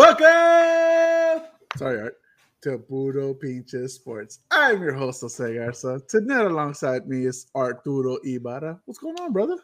[0.00, 1.46] Welcome,
[1.76, 2.16] sorry, Art,
[2.62, 4.38] to Puro Pinche Sports.
[4.50, 6.00] I'm your host, Jose Garza.
[6.08, 8.80] Tonight, alongside me is Arturo Ibarra.
[8.86, 9.58] What's going on, brother?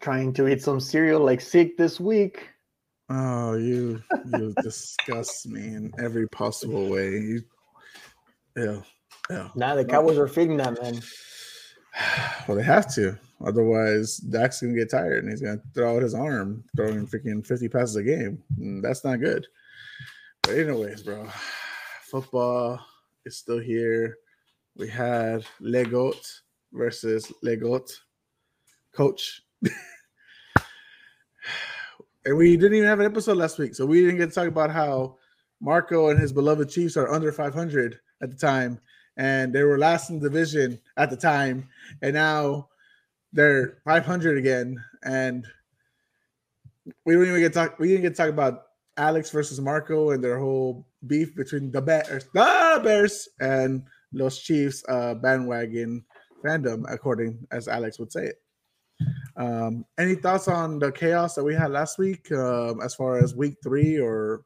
[0.00, 2.48] Trying to eat some cereal like sick this week.
[3.10, 4.02] Oh, you
[4.32, 7.10] you disgust me in every possible way.
[7.10, 7.42] You,
[8.56, 8.80] yeah,
[9.28, 9.48] yeah.
[9.54, 11.02] Nah, the Cowboys are feeding that man.
[12.48, 13.18] Well, they have to.
[13.44, 17.68] Otherwise, Dak's gonna get tired and he's gonna throw out his arm, throwing freaking 50
[17.68, 18.42] passes a game.
[18.58, 19.46] And that's not good.
[20.42, 21.28] But anyways, bro,
[22.02, 22.80] football
[23.24, 24.16] is still here.
[24.76, 26.40] We had Legot
[26.72, 27.90] versus Legot
[28.92, 29.42] coach.
[32.24, 34.48] and we didn't even have an episode last week, so we didn't get to talk
[34.48, 35.16] about how
[35.60, 38.80] Marco and his beloved Chiefs are under 500 at the time,
[39.16, 41.68] and they were last in the division at the time,
[42.02, 42.68] and now
[43.32, 45.46] they're 500 again, and
[47.04, 47.78] we don't even get talk.
[47.78, 48.64] We didn't get to talk about
[48.96, 54.84] Alex versus Marco and their whole beef between the Bears, the Bears, and Los Chiefs
[54.88, 56.04] uh, bandwagon
[56.44, 58.42] fandom, according as Alex would say it.
[59.36, 63.34] Um, any thoughts on the chaos that we had last week, um, as far as
[63.34, 64.42] week three or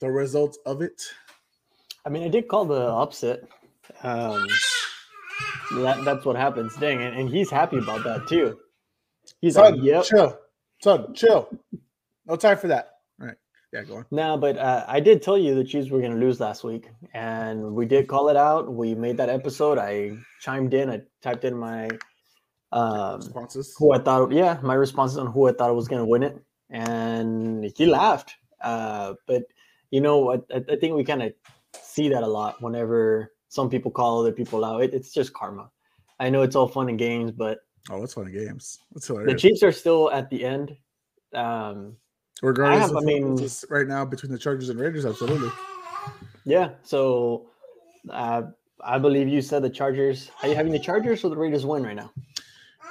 [0.00, 1.00] the results of it?
[2.04, 3.44] I mean, I did call the upset.
[4.02, 4.46] Um,
[5.72, 6.74] that, that's what happens.
[6.76, 8.58] Dang, and, and he's happy about that too.
[9.40, 10.38] He's Son, like, "Yep." chill,
[10.82, 11.48] son, chill.
[12.26, 12.92] No time for that.
[13.20, 13.36] All right,
[13.72, 14.06] yeah, go on.
[14.10, 16.88] No, but uh, I did tell you the Chiefs were going to lose last week,
[17.14, 18.72] and we did call it out.
[18.72, 19.78] We made that episode.
[19.78, 20.90] I chimed in.
[20.90, 21.88] I typed in my
[22.72, 23.74] um, Responses.
[23.78, 26.36] who I thought, yeah, my responses on who I thought was going to win it,
[26.70, 28.34] and he laughed.
[28.60, 29.44] Uh, but
[29.90, 31.32] you know, I, I I think we kind of
[31.80, 34.82] see that a lot whenever some people call other people out.
[34.82, 35.70] It, it's just karma.
[36.20, 38.80] I know it's all fun and games, but Oh, it's fun and games.
[38.96, 39.34] It's the.
[39.38, 40.76] Chiefs are still at the end.
[41.34, 41.96] Um,
[42.42, 45.50] Regardless, I have- I mean- right now between the Chargers and Raiders, absolutely.
[46.44, 47.46] yeah, so
[48.10, 48.42] uh,
[48.84, 50.30] I believe you said the Chargers.
[50.42, 52.12] Are you having the Chargers or the Raiders win right now?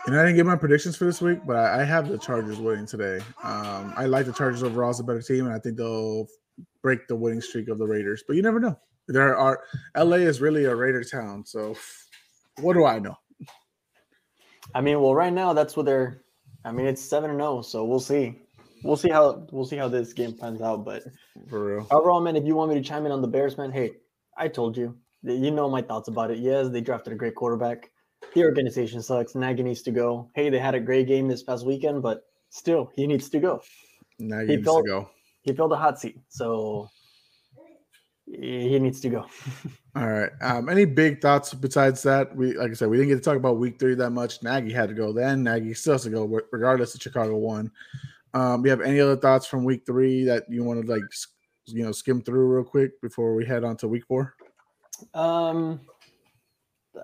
[0.06, 2.60] And I didn't get my predictions for this week, but I I have the Chargers
[2.60, 3.18] winning today.
[3.44, 6.28] Um, I like the Chargers overall as a better team, and I think they'll
[6.82, 8.24] break the winning streak of the Raiders.
[8.26, 8.78] But you never know.
[9.08, 9.62] There are
[9.96, 11.76] LA is really a Raider town, so
[12.60, 13.16] what do I know?
[14.76, 16.24] I mean, well, right now that's what they're.
[16.66, 18.42] I mean, it's seven and zero, so we'll see.
[18.84, 20.84] We'll see how we'll see how this game pans out.
[20.84, 21.04] But
[21.50, 21.88] For real.
[21.92, 23.92] overall, man, if you want me to chime in on the Bears, man, hey,
[24.38, 24.98] I told you.
[25.24, 26.40] You know my thoughts about it.
[26.40, 27.90] Yes, they drafted a great quarterback.
[28.34, 29.36] The organization sucks.
[29.36, 30.30] Nagy needs to go.
[30.36, 33.62] Hey, they had a great game this past weekend, but still, he needs to go.
[34.20, 35.10] Now He you need to go.
[35.42, 36.90] He filled a hot seat, so
[38.28, 39.26] he needs to go.
[39.96, 40.30] All right.
[40.42, 42.36] Um, any big thoughts besides that?
[42.36, 44.44] We like I said, we didn't get to talk about week three that much.
[44.44, 45.44] Nagy had to go then.
[45.44, 47.72] Nagy still has to go, regardless of Chicago won.
[48.34, 51.02] Um, you have any other thoughts from week three that you want to like,
[51.66, 54.36] you know, skim through real quick before we head on to week four?
[55.14, 55.80] Um,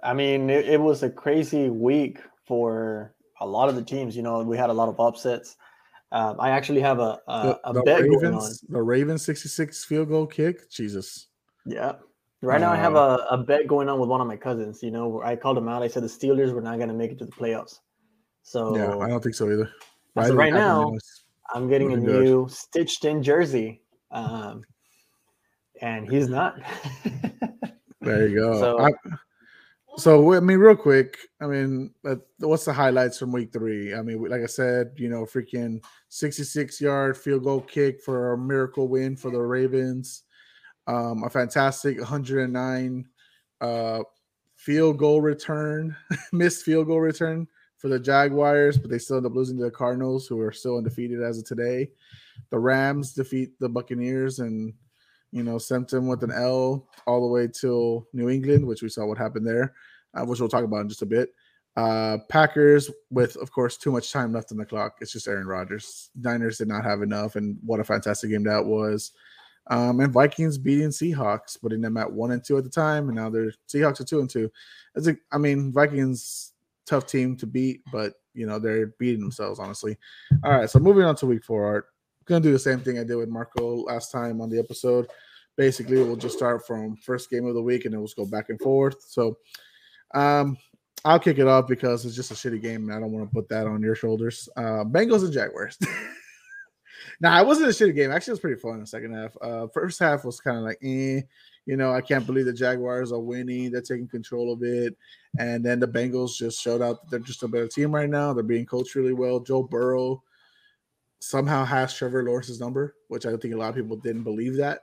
[0.04, 4.16] I mean, it, it was a crazy week for a lot of the teams.
[4.16, 5.56] You know, we had a lot of upsets.
[6.14, 8.34] Um, I actually have a a, a the bet going on.
[8.34, 10.70] Ravens, the Ravens 66 field goal kick.
[10.70, 11.28] Jesus.
[11.66, 11.94] Yeah.
[12.42, 14.84] Right now, I have a, a bet going on with one of my cousins.
[14.84, 15.82] You know, where I called him out.
[15.82, 17.80] I said the Steelers were not going to make it to the playoffs.
[18.44, 19.72] So yeah, I don't think so either.
[20.16, 20.94] I think right now.
[21.54, 22.24] I'm getting a good.
[22.24, 23.82] new stitched in jersey.
[24.12, 24.64] Um,
[25.82, 26.60] and he's not.
[28.02, 28.60] There you go.
[28.60, 28.92] So- I,
[29.98, 31.18] so I mean, real quick.
[31.42, 31.94] I mean,
[32.40, 33.94] what's the highlights from week three?
[33.94, 38.38] I mean, like I said, you know, freaking sixty-six yard field goal kick for a
[38.38, 40.24] miracle win for the Ravens.
[40.86, 43.06] Um, a fantastic 109
[43.62, 44.00] uh,
[44.56, 45.96] field goal return,
[46.34, 49.72] missed field goal return for the Jaguars, but they still end up losing to the
[49.72, 51.90] Cardinals, who are still undefeated as of today.
[52.50, 54.74] The Rams defeat the Buccaneers and
[55.34, 58.90] you know, sent them with an L all the way till New England, which we
[58.90, 59.74] saw what happened there,
[60.14, 61.34] uh, which we'll talk about in just a bit.
[61.76, 64.98] Uh, Packers with, of course, too much time left on the clock.
[65.02, 66.12] It's just Aaron Rodgers.
[66.16, 69.12] Niners did not have enough, and what a fantastic game that was.
[69.68, 73.16] Um, and Vikings beating Seahawks, putting them at one and two at the time, and
[73.16, 74.52] now they're Seahawks are two and two.
[74.94, 76.54] It's a, I mean, Vikings
[76.86, 79.98] tough team to beat, but you know they're beating themselves honestly.
[80.44, 81.88] All right, so moving on to week four, Art.
[82.26, 85.08] Gonna do the same thing I did with Marco last time on the episode.
[85.56, 88.50] Basically, we'll just start from first game of the week and we'll just go back
[88.50, 89.04] and forth.
[89.08, 89.38] So,
[90.14, 90.58] um,
[91.06, 93.34] I'll kick it off because it's just a shitty game and I don't want to
[93.34, 94.48] put that on your shoulders.
[94.56, 95.78] Uh, Bengals and Jaguars.
[97.20, 98.12] now it wasn't a shitty game.
[98.12, 99.36] Actually, it was pretty fun in the second half.
[99.42, 101.22] Uh, first half was kind of like, eh,
[101.66, 103.72] you know, I can't believe the Jaguars are winning.
[103.72, 104.96] They're taking control of it.
[105.40, 108.34] And then the Bengals just showed out that they're just a better team right now.
[108.34, 109.40] They're being coached really well.
[109.42, 110.24] Joe Burrow
[111.20, 114.82] somehow has Trevor Lawrence's number, which I think a lot of people didn't believe that.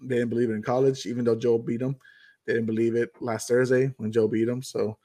[0.00, 1.96] They didn't believe it in college, even though Joe beat them.
[2.46, 4.62] They didn't believe it last Thursday when Joe beat them.
[4.62, 4.96] So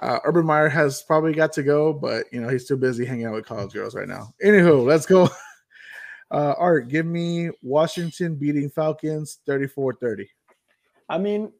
[0.00, 3.26] uh, Urban Meyer has probably got to go, but you know he's too busy hanging
[3.26, 4.34] out with college girls right now.
[4.44, 5.28] Anywho, let's go.
[6.30, 10.26] Uh, Art, give me Washington beating Falcons 34-30.
[11.08, 11.52] I mean,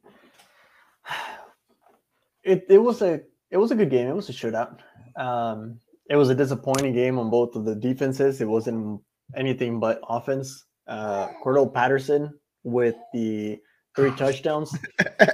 [2.43, 3.21] it it was a
[3.51, 4.09] it was a good game.
[4.09, 4.79] It was a shootout.
[5.15, 5.79] Um,
[6.09, 8.41] it was a disappointing game on both of the defenses.
[8.41, 9.01] It wasn't
[9.35, 10.65] anything but offense.
[10.87, 12.33] Uh, Cordarrelle Patterson
[12.63, 13.59] with the
[13.95, 14.77] three touchdowns.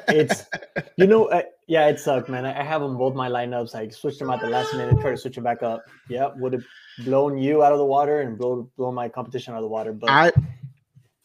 [0.07, 0.45] It's
[0.97, 2.45] you know, uh, yeah, it sucked, man.
[2.45, 3.75] I, I have them both my lineups.
[3.75, 5.83] I switched them at the last minute, try to switch it back up.
[6.09, 6.63] Yeah, would have
[7.03, 9.93] blown you out of the water and blow blow my competition out of the water.
[9.93, 10.31] But I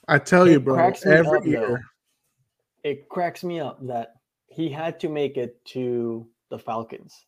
[0.08, 1.78] I tell you, bro, every up, though.
[2.82, 4.14] it cracks me up that
[4.48, 7.26] he had to make it to the Falcons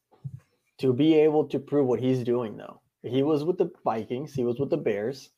[0.79, 2.81] to be able to prove what he's doing though.
[3.03, 5.31] He was with the Vikings, he was with the Bears,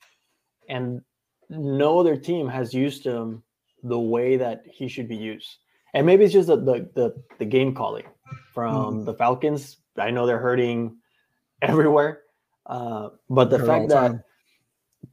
[0.68, 1.02] and
[1.50, 3.42] no other team has used him
[3.82, 5.58] the way that he should be used.
[5.94, 8.04] And maybe it's just the the the, the game calling
[8.54, 9.78] from the Falcons.
[9.98, 10.96] I know they're hurting
[11.62, 12.22] everywhere.
[12.66, 14.22] Uh, but the fact that time.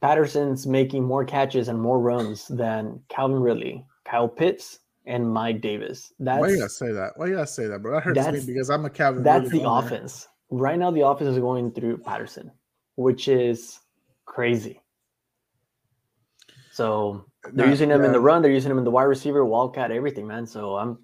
[0.00, 6.12] Patterson's making more catches and more runs than Calvin Ridley, Kyle Pitts, and Mike Davis.
[6.18, 7.12] Why you gotta say that?
[7.16, 7.94] Why you gotta say that, bro?
[7.94, 9.22] That hurts me because I'm a Calvin.
[9.24, 9.86] that's Ridley the owner.
[9.86, 10.28] offense.
[10.50, 12.52] Right now, the offense is going through Patterson,
[12.94, 13.80] which is
[14.24, 14.80] crazy.
[16.78, 19.90] So they're using him in the run, they're using him in the wide receiver, wildcat,
[19.90, 20.46] everything, man.
[20.46, 20.96] So I'm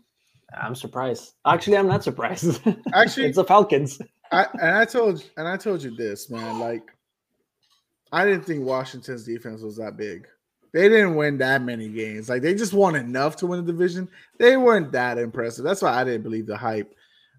[0.57, 1.33] I'm surprised.
[1.45, 2.61] Actually, I'm not surprised.
[2.95, 4.01] Actually, it's the Falcons.
[4.31, 6.61] I and I told and I told you this, man.
[6.61, 6.93] Like,
[8.13, 10.29] I didn't think Washington's defense was that big.
[10.73, 12.29] They didn't win that many games.
[12.29, 14.09] Like they just won enough to win the division.
[14.39, 15.65] They weren't that impressive.
[15.65, 16.95] That's why I didn't believe the hype.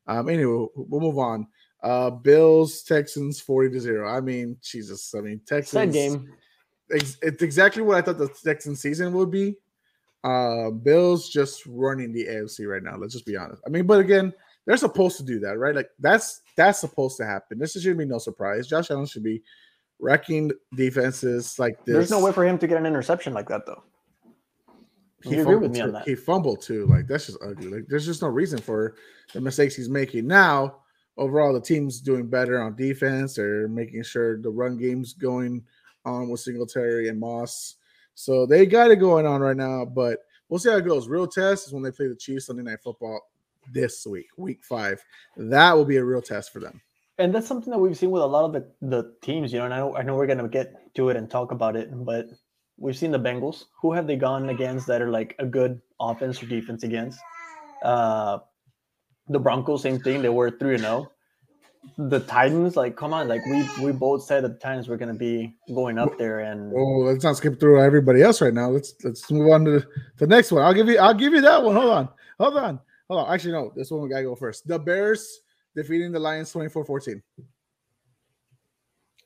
[0.07, 1.47] Um, anyway, we'll move on.
[1.81, 4.09] Uh, Bills Texans forty to zero.
[4.09, 5.15] I mean, Jesus.
[5.15, 5.69] I mean, Texans.
[5.69, 6.33] Sad game.
[6.89, 9.55] It's exactly what I thought the Texan season would be.
[10.23, 12.97] Uh, Bills just running the AFC right now.
[12.97, 13.61] Let's just be honest.
[13.65, 14.33] I mean, but again,
[14.65, 15.75] they're supposed to do that, right?
[15.75, 17.59] Like that's that's supposed to happen.
[17.59, 18.67] This should be no surprise.
[18.67, 19.43] Josh Allen should be
[19.99, 21.93] wrecking defenses like this.
[21.93, 23.83] There's no way for him to get an interception like that, though.
[25.23, 25.85] he You agree with fumbled me too.
[25.85, 26.07] on that?
[26.07, 26.87] He fumbled too.
[26.87, 27.67] Like that's just ugly.
[27.67, 28.95] Like there's just no reason for
[29.33, 30.25] the mistakes he's making.
[30.25, 30.77] Now,
[31.17, 33.35] overall, the team's doing better on defense.
[33.35, 35.63] They're making sure the run game's going
[36.05, 37.75] on with Singletary and Moss.
[38.13, 39.85] So they got it going on right now.
[39.85, 40.19] But
[40.49, 41.07] we'll see how it goes.
[41.07, 43.21] Real test is when they play the Chiefs Sunday Night Football
[43.71, 45.03] this week, week five.
[45.37, 46.81] That will be a real test for them.
[47.17, 49.65] and that's something that we've seen with a lot of the, the teams, you know,
[49.65, 51.89] and I know, I know we're going to get to it and talk about it,
[52.05, 52.27] but
[52.77, 53.65] we've seen the Bengals.
[53.81, 57.19] Who have they gone against that are like a good offense or defense against?
[57.83, 58.39] Uh,
[59.29, 60.21] the Broncos, same thing.
[60.21, 61.11] They were 3 0.
[61.97, 65.13] The Titans, like, come on, like, we we both said that the Titans were going
[65.13, 68.69] to be going up there, and Oh, let's not skip through everybody else right now.
[68.69, 69.87] Let's let's move on to the,
[70.17, 70.63] the next one.
[70.63, 71.75] I'll give you I'll give you that one.
[71.75, 72.09] Hold on.
[72.39, 72.79] Hold on.
[73.09, 73.33] Hold on.
[73.33, 74.67] Actually, no, this one we gotta go first.
[74.67, 75.41] The Bears
[75.75, 77.21] defeating the Lions 24-14.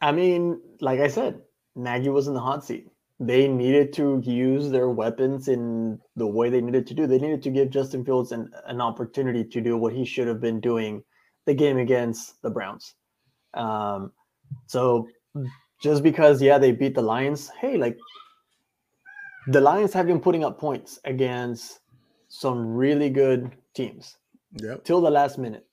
[0.02, 1.42] I mean, like I said,
[1.76, 2.88] Nagy was in the hot seat.
[3.20, 7.06] They needed to use their weapons in the way they needed to do.
[7.06, 10.40] They needed to give Justin Fields an, an opportunity to do what he should have
[10.40, 11.04] been doing
[11.50, 12.94] the game against the Browns.
[13.56, 14.12] Um,
[14.68, 15.08] so
[15.82, 17.98] just because, yeah, they beat the Lions, hey, like
[19.48, 21.80] the Lions have been putting up points against
[22.28, 24.18] some really good teams
[24.62, 24.84] Yep.
[24.84, 25.66] till the last minute.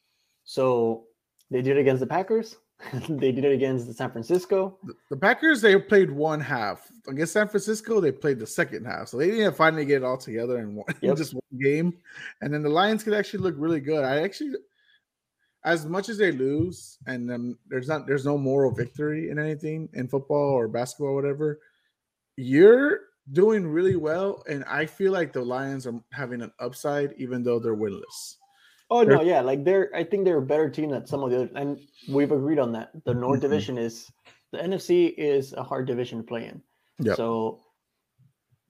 [0.44, 1.04] So
[1.50, 2.56] they did it against the Packers.
[3.08, 4.78] they did it against the San Francisco.
[5.10, 8.00] The Packers they played one half against San Francisco.
[8.00, 10.86] They played the second half, so they didn't finally get it all together in one
[11.02, 11.16] Yep.
[11.16, 11.94] just one game.
[12.40, 14.04] And then the Lions could actually look really good.
[14.04, 14.52] I actually,
[15.66, 19.88] as much as they lose, and um, there's not there's no moral victory in anything
[19.94, 21.60] in football or basketball, or whatever.
[22.36, 23.00] You're
[23.32, 27.58] doing really well, and I feel like the Lions are having an upside, even though
[27.58, 28.36] they're winless.
[28.88, 29.90] Oh no, yeah, like they're.
[29.94, 32.70] I think they're a better team than some of the other, and we've agreed on
[32.72, 32.92] that.
[33.04, 33.42] The North Mhm.
[33.42, 34.08] Division is
[34.52, 36.62] the NFC is a hard division to play in.
[37.00, 37.16] Yep.
[37.16, 37.60] So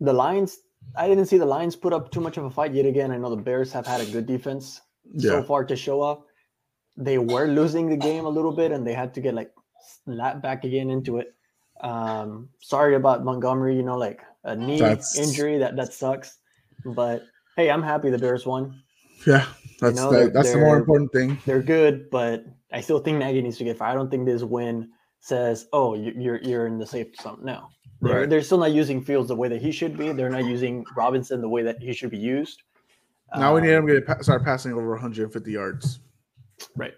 [0.01, 0.59] the Lions,
[0.97, 3.11] I didn't see the Lions put up too much of a fight yet again.
[3.11, 4.81] I know the Bears have had a good defense
[5.19, 6.21] so far to show off.
[6.97, 9.51] They were losing the game a little bit, and they had to get like
[10.05, 11.35] slapped back again into it.
[11.83, 13.77] Um, sorry about Montgomery.
[13.77, 16.39] You know, like a knee That's- injury that that sucks.
[16.85, 17.23] But
[17.57, 18.81] hey, I'm happy the Bears won.
[19.27, 19.47] yeah,
[19.81, 21.39] that's know, the, that's the more important thing.
[21.47, 23.93] They're good, but I still think Nagy needs to get fired.
[23.93, 27.69] I don't think this win says, "Oh, you- you're you're in the safe zone." No,
[28.01, 28.31] they're, Right.
[28.31, 30.13] they're still not using Fields the way that he should be.
[30.13, 32.63] They're not using Robinson the way that he should be used.
[33.37, 35.99] Now we need Um, them to get, start passing over 150 yards.
[36.77, 36.95] Right.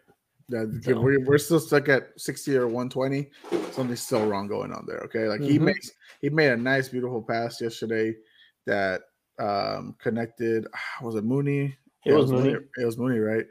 [0.49, 3.31] Yeah, So- we're, we're still stuck at 60 or 120.
[3.73, 5.01] Something's still wrong going on there.
[5.01, 5.29] Okay.
[5.29, 5.63] Like he Mhm.
[5.63, 8.15] makes he made a nice, beautiful pass yesterday
[8.67, 9.03] that
[9.39, 10.67] um connected.
[11.03, 11.77] Was it Mooney?
[12.05, 12.57] It Yeah, was Mooney.
[12.79, 13.47] It was Mooney, right?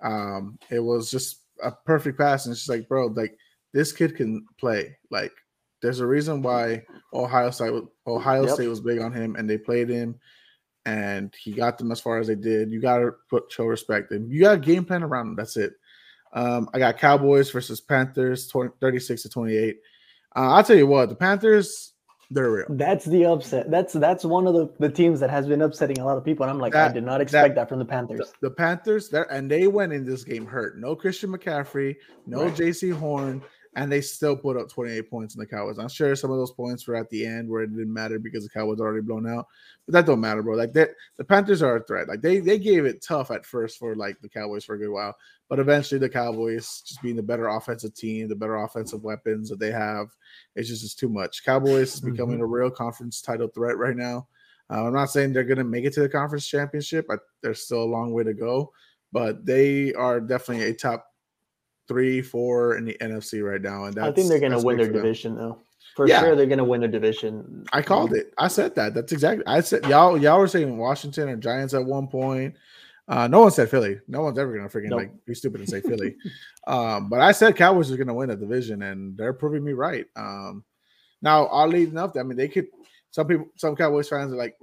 [0.00, 3.36] Um, it was just a perfect pass, and it's just like, bro, like
[3.72, 4.96] this kid can play.
[5.10, 5.32] Like,
[5.82, 7.74] there's a reason why Ohio State
[8.06, 8.54] Ohio Yep.
[8.54, 10.18] State was big on him, and they played him,
[10.86, 12.70] and he got them as far as they did.
[12.70, 15.36] You got to put show respect, and you got a game plan around him.
[15.36, 15.72] That's it.
[16.32, 19.76] Um, I got Cowboys versus Panthers, 20, 36 to 28.
[20.36, 21.94] Uh, I'll tell you what, the Panthers,
[22.30, 22.66] they're real.
[22.68, 23.70] That's the upset.
[23.70, 26.44] That's that's one of the, the teams that has been upsetting a lot of people.
[26.44, 28.32] And I'm like, I did not expect that- that, from the The, Panthers.
[28.42, 30.78] the Panthers, there and they went in this game hurt.
[30.78, 32.54] No Christian McCaffrey, no Right.
[32.54, 33.42] Jaycee Horn,
[33.78, 35.78] and they still put up 28 points in the Cowboys.
[35.78, 38.42] I'm sure some of those points were at the end where it didn't matter because
[38.42, 39.46] the Cowboys already blown out.
[39.86, 40.56] But that don't matter, bro.
[40.56, 42.08] Like that, the Panthers are a threat.
[42.08, 44.90] Like they they gave it tough at first for like the Cowboys for a good
[44.90, 45.14] while,
[45.48, 49.60] but eventually the Cowboys just being the better offensive team, the better offensive weapons that
[49.60, 50.08] they have,
[50.56, 51.44] it's just it's too much.
[51.44, 54.26] Cowboys is becoming a real conference title threat right now.
[54.70, 57.06] Uh, I'm not saying they're going to make it to the conference championship.
[57.10, 58.72] I, there's still a long way to go,
[59.12, 61.06] but they are definitely a top
[61.88, 63.84] three, four in the NFC right now.
[63.84, 65.02] And that's, I think they're going to win their for them.
[65.02, 65.58] division, though.
[65.96, 66.20] For Yeah.
[66.20, 67.64] sure, they're going to win their division.
[67.72, 68.32] I called it.
[68.38, 68.94] I said that.
[68.94, 69.44] That's exactly.
[69.46, 70.16] I said y'all.
[70.16, 72.54] Y'all were saying Washington or Giants at one point.
[73.08, 73.98] Uh, no one said Philly.
[74.06, 74.98] No one's ever gonna freaking Nope.
[74.98, 76.14] like be stupid and say Philly.
[76.66, 80.04] um, but I said Cowboys are gonna win a division, and they're proving me right.
[80.14, 80.62] Um,
[81.22, 82.66] now, oddly enough, I mean they could.
[83.10, 84.56] Some people, some Cowboys fans are like,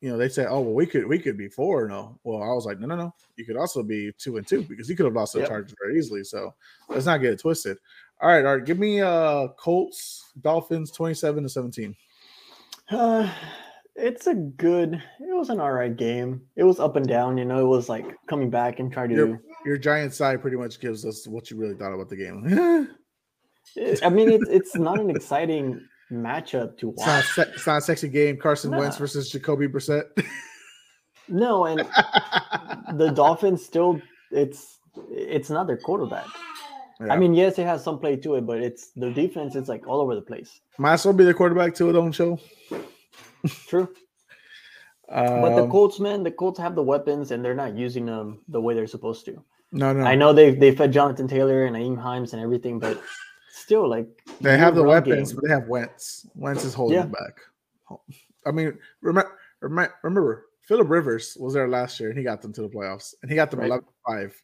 [0.00, 2.42] you know, they say, "Oh, well, we could, we could be four and no." Well,
[2.42, 3.14] I was like, no, no, no.
[3.36, 5.48] You could also be two and two because you could have lost the Yep.
[5.48, 6.24] Chargers very easily.
[6.24, 6.54] So
[6.88, 7.78] let's not get it twisted.
[8.20, 8.64] All right, all right.
[8.64, 11.96] Give me uh Colts Dolphins twenty seven to seventeen.
[12.90, 13.30] Uh,
[13.94, 14.94] it's a good.
[14.94, 16.42] It was an all right game.
[16.56, 17.38] It was up and down.
[17.38, 19.14] You know, it was like coming back and trying to.
[19.14, 22.44] Your, your giant side pretty much gives us what you really thought about the game.
[24.02, 27.48] I mean, it's it's not an exciting matchup to it's, not watch.
[27.54, 28.36] it's not a sexy game.
[28.36, 30.04] Carson Wentz versus Jacoby Brissett.
[31.28, 31.80] No, and
[32.98, 34.00] the Dolphins still.
[34.30, 34.78] It's
[35.10, 36.26] it's not their quarterback.
[37.00, 37.12] Yeah.
[37.12, 39.56] I mean, yes, it has some play to it, but it's the defense.
[39.56, 40.60] It's like all over the place.
[40.78, 42.38] might as well be the quarterback to it own show.
[43.66, 43.88] True.
[45.08, 48.40] But the Um, Colts, man, the Colts have the weapons and they're not using them
[48.48, 49.40] the way they're supposed to.
[49.70, 53.00] no, no, I know they they fed Jonathan Taylor and Nyheim Hines and everything, but
[53.66, 54.06] still, like
[54.40, 56.26] they have the weapons, game- but they have Wentz.
[56.34, 57.02] Wentz is holding Yeah.
[57.02, 57.98] them back.
[58.46, 62.62] I mean, remember, remember, Philip Rivers was there last year and he got them to
[62.62, 63.66] the playoffs and he got them Right.
[63.66, 64.42] 11 5.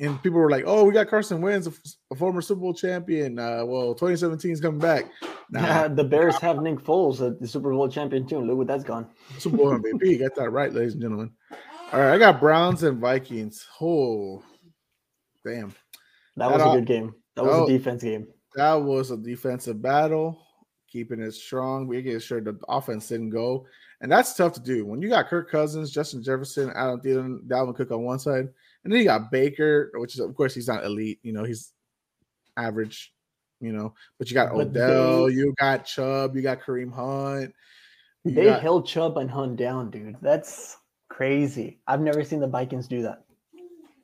[0.00, 1.72] And people were like, "Oh, we got Carson Wentz, a,
[2.12, 3.38] a former Super Bowl champion.
[3.38, 5.06] Uh, well, 2017 is coming back.
[5.50, 8.38] Nah, the Bears have Nick Foles, the Super Bowl champion too.
[8.40, 9.08] Look what that's gone.
[9.38, 10.18] Super Bowl MVP.
[10.18, 11.32] Get that right, ladies and gentlemen.
[11.92, 13.66] All right, I got Browns and Vikings.
[13.80, 14.42] Oh,
[15.44, 15.70] damn.
[16.36, 17.14] That That was a good game.
[17.38, 17.64] That was oh.
[17.66, 18.26] a defense game.
[18.56, 20.44] That was a defensive battle,
[20.90, 23.64] keeping it strong, We making sure the offense didn't go.
[24.00, 24.84] And that's tough to do.
[24.84, 28.48] When you got Kirk Cousins, Justin Jefferson, Adam Thielen, Dalvin Cook on one side,
[28.82, 31.20] and then you got Baker, which is, of course, he's not elite.
[31.22, 31.72] You know, he's
[32.56, 33.12] average,
[33.60, 37.54] you know, but you got But Odell, they- you got Chubb, you got Kareem Hunt.
[38.24, 40.16] They got- held Chubb and Hunt down, dude.
[40.20, 40.76] That's
[41.08, 41.80] crazy.
[41.86, 43.24] I've never seen the Vikings do that.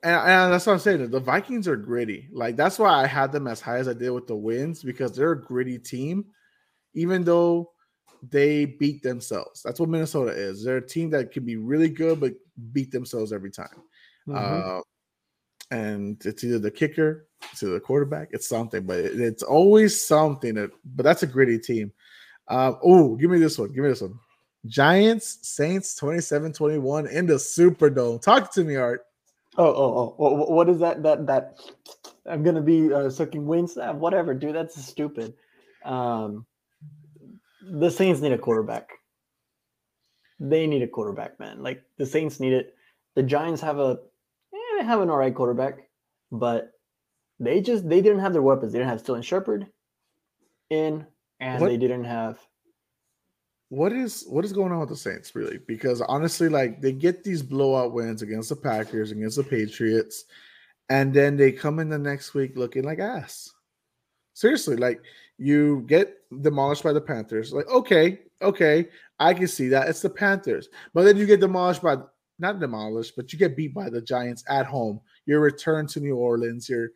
[0.04, 1.10] And, and that's what I'm saying.
[1.10, 2.28] The Vikings are gritty.
[2.32, 5.16] Like that's why I had them as high as I did with the wins because
[5.16, 6.26] they're a gritty team,
[6.94, 7.72] even though
[8.30, 9.62] they beat themselves.
[9.62, 10.62] That's what Minnesota is.
[10.62, 12.34] They're a team that can be really good but
[12.72, 13.82] beat themselves every time.
[14.28, 14.78] Mhm.
[14.78, 14.82] Uh,
[15.70, 20.00] and it's either the kicker, it's either the quarterback, it's something, but it- it's always
[20.00, 20.54] something.
[20.54, 21.92] That, but that's a gritty team.
[22.48, 23.72] Uh, oh, give me this one.
[23.72, 24.18] Give me this one.
[24.66, 28.20] Giants, Saints 27 21 in the Superdome.
[28.22, 29.02] Talk to me, Art.
[29.56, 30.52] Oh, oh, oh!
[30.52, 31.02] What is that?
[31.02, 31.58] That that
[32.26, 33.76] I'm gonna be uh, sucking wings.
[33.76, 34.54] Uh, whatever, dude.
[34.54, 35.34] That's stupid.
[35.84, 36.46] Um,
[37.62, 38.90] the Saints need a quarterback.
[40.40, 41.62] They need a quarterback, man.
[41.62, 42.74] Like the Saints need it.
[43.14, 43.98] The Giants have a,
[44.52, 45.88] eh, they have an all right quarterback,
[46.32, 46.72] but
[47.38, 48.72] they just they didn't have their weapons.
[48.72, 49.66] They didn't have Sterling Shepard
[50.70, 51.06] in,
[51.40, 52.38] and What- they didn't have.
[53.68, 55.58] What is what is going on with the Saints really?
[55.66, 60.24] Because honestly, like they get these blowout wins against the Packers, against the Patriots,
[60.88, 63.50] and then they come in the next week looking like ass.
[64.34, 65.00] Seriously, like
[65.38, 67.52] you get demolished by the Panthers.
[67.52, 69.88] Like, okay, okay, I can see that.
[69.88, 70.68] It's the Panthers.
[70.92, 71.96] But then you get demolished by
[72.38, 75.00] not demolished, but you get beat by the Giants at home.
[75.26, 76.68] Your return to New Orleans.
[76.68, 76.90] You're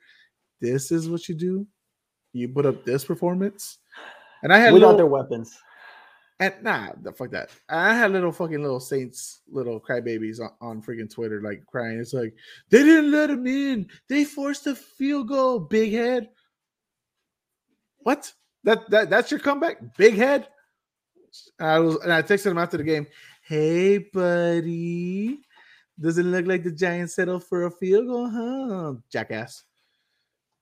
[0.60, 1.66] this is what you do.
[2.32, 3.78] You put up this performance.
[4.42, 5.58] And I had without their weapons.
[6.40, 7.50] And nah, the fuck that.
[7.68, 11.98] I had little fucking little Saints, little crybabies on, on freaking Twitter, like crying.
[11.98, 12.34] It's like
[12.70, 13.88] they didn't let him in.
[14.08, 15.58] They forced a field goal.
[15.58, 16.28] Big head.
[17.98, 18.32] What?
[18.62, 19.96] That that that's your comeback?
[19.96, 20.48] Big head.
[21.58, 23.08] I was and I texted him after the game.
[23.42, 25.40] Hey, buddy.
[26.00, 28.94] Doesn't look like the Giants settled for a field goal, huh?
[29.10, 29.64] Jackass.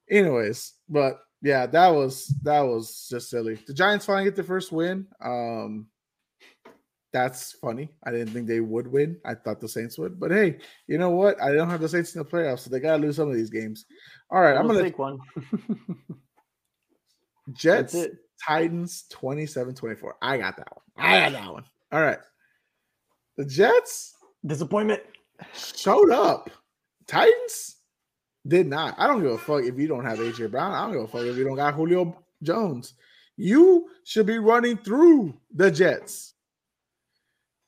[0.08, 3.58] Anyways, but yeah, that was that was just silly.
[3.66, 5.06] The Giants finally get the first win.
[5.22, 5.86] Um
[7.12, 7.90] that's funny.
[8.04, 9.18] I didn't think they would win.
[9.24, 11.40] I thought the Saints would, but hey, you know what?
[11.40, 13.48] I don't have the Saints in the playoffs, so they gotta lose some of these
[13.48, 13.86] games.
[14.30, 15.18] All right, I'm gonna take one.
[17.52, 17.96] Jets
[18.44, 20.12] Titans 27-24.
[20.20, 20.82] I got that one.
[20.96, 21.64] I got that one.
[21.92, 22.18] All right.
[23.36, 24.14] The Jets
[24.44, 25.02] disappointment
[25.54, 26.50] showed up.
[27.06, 27.75] Titans
[28.48, 28.94] did not.
[28.98, 30.72] I don't give a fuck if you don't have AJ Brown.
[30.72, 32.94] I don't give a fuck if you don't got Julio Jones.
[33.36, 36.34] You should be running through the Jets.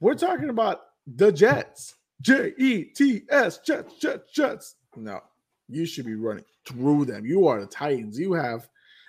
[0.00, 1.94] We're talking about the Jets.
[2.20, 4.75] J E T S, Jets, Jets, Jets.
[4.97, 5.20] No,
[5.68, 7.25] you should be running through them.
[7.25, 8.18] You are the Titans.
[8.18, 8.68] You have,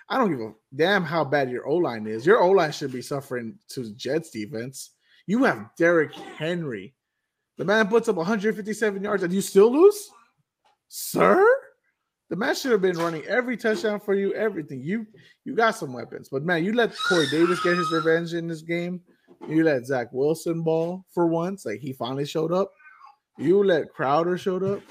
[0.10, 2.26] I don't give a damn how bad your O line is.
[2.26, 4.92] Your O line should be suffering to Jets defense.
[5.26, 6.94] You have Derrick Henry.
[7.58, 10.10] The man puts up 157 yards and you still lose?
[10.88, 11.46] Sir?
[12.30, 14.82] The man should have been running every touchdown for you, everything.
[14.82, 15.08] You
[15.46, 18.62] you got some weapons, but man, you let Corey Davis get his revenge in this
[18.62, 19.02] game.
[19.48, 22.72] You let Zach Wilson ball for once, like he finally showed up.
[23.38, 24.82] You let Crowder showed up.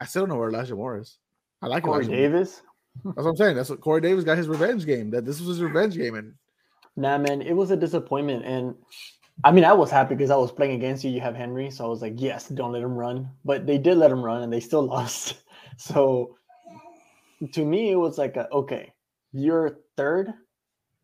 [0.00, 1.16] I still don't know where Elijah Moore is.
[1.62, 2.62] I like Corey Elijah Davis.
[3.02, 3.14] Moore.
[3.14, 3.56] That's what I'm saying.
[3.56, 5.10] That's what Corey Davis got his revenge game.
[5.10, 6.34] That this was his revenge game, and
[6.96, 8.44] nah, man, it was a disappointment.
[8.44, 8.74] And
[9.44, 11.10] I mean, I was happy because I was playing against you.
[11.10, 13.30] You have Henry, so I was like, yes, don't let him run.
[13.44, 15.36] But they did let him run, and they still lost.
[15.78, 16.36] So
[17.52, 18.92] to me, it was like, a, okay,
[19.32, 20.32] you're third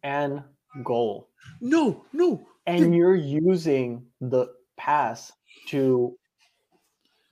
[0.02, 0.42] and
[0.82, 1.28] goal.
[1.60, 2.46] No, no.
[2.66, 5.32] And you're using the pass
[5.68, 6.16] to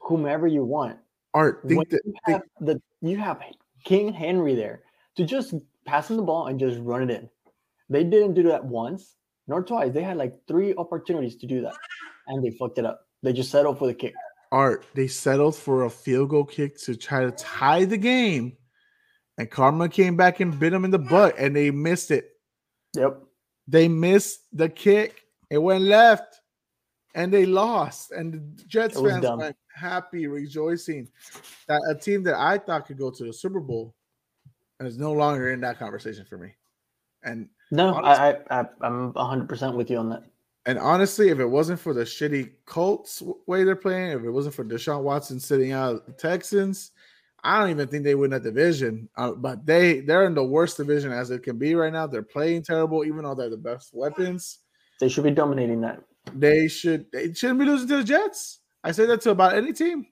[0.00, 0.98] whomever you want.
[1.34, 3.40] Art, think that, you have the you have
[3.84, 4.82] King Henry there
[5.16, 5.54] to just
[5.86, 7.28] pass him the ball and just run it in.
[7.88, 9.16] They didn't do that once
[9.48, 9.92] nor twice.
[9.92, 11.74] They had like three opportunities to do that,
[12.28, 13.06] and they fucked it up.
[13.22, 14.14] They just settled for the kick.
[14.52, 18.56] Art, they settled for a field goal kick to try to tie the game,
[19.38, 22.30] and Karma came back and bit them in the butt, and they missed it.
[22.94, 23.22] Yep.
[23.66, 25.22] They missed the kick.
[25.50, 26.40] It went left,
[27.14, 28.12] and they lost.
[28.12, 29.38] And the Jets fans dumb.
[29.38, 31.08] went happy, rejoicing
[31.66, 33.94] that a team that I thought could go to the Super Bowl
[34.86, 36.54] is no longer in that conversation for me.
[37.22, 40.24] And no, honestly, I, I I'm 100 percent with you on that.
[40.66, 44.54] And honestly, if it wasn't for the shitty Colts way they're playing, if it wasn't
[44.54, 46.92] for Deshaun Watson sitting out the Texans,
[47.42, 49.08] I don't even think they win that division.
[49.16, 52.06] Uh, but they they're in the worst division as it can be right now.
[52.06, 54.60] They're playing terrible, even though they're the best weapons.
[55.00, 56.00] They should be dominating that.
[56.34, 57.06] They should.
[57.12, 58.60] They shouldn't be losing to the Jets.
[58.84, 60.06] I say that to about any team,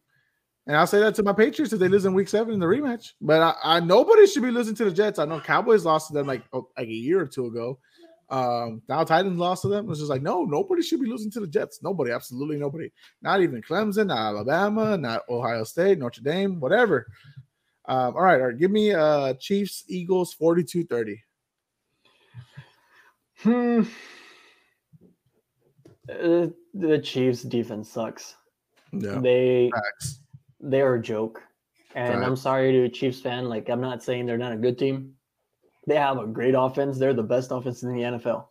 [0.66, 2.66] and I'll say that to my Patriots if they lose in Week Seven in the
[2.66, 3.12] rematch.
[3.20, 5.20] But I, I nobody should be losing to the Jets.
[5.20, 7.78] I know Cowboys lost to them like oh, like a year or two ago.
[8.30, 9.90] Um, now Titans lost to them.
[9.90, 11.82] It's just like, no, nobody should be losing to the Jets.
[11.82, 12.90] Nobody, absolutely nobody.
[13.22, 17.06] Not even Clemson, not Alabama, not Ohio State, Notre Dame, whatever.
[17.86, 18.58] Um, all right, all right.
[18.58, 21.22] Give me uh Chiefs, Eagles 42 30.
[23.38, 23.82] Hmm.
[26.08, 28.36] Uh, the Chiefs defense sucks.
[28.92, 29.18] Yeah.
[29.20, 30.20] They Facts.
[30.60, 31.42] they are a joke.
[31.96, 32.26] And Facts.
[32.26, 33.48] I'm sorry to a Chiefs fan.
[33.48, 35.14] Like I'm not saying they're not a good team.
[35.90, 36.98] They have a great offense.
[36.98, 38.46] They're the best offense in the NFL.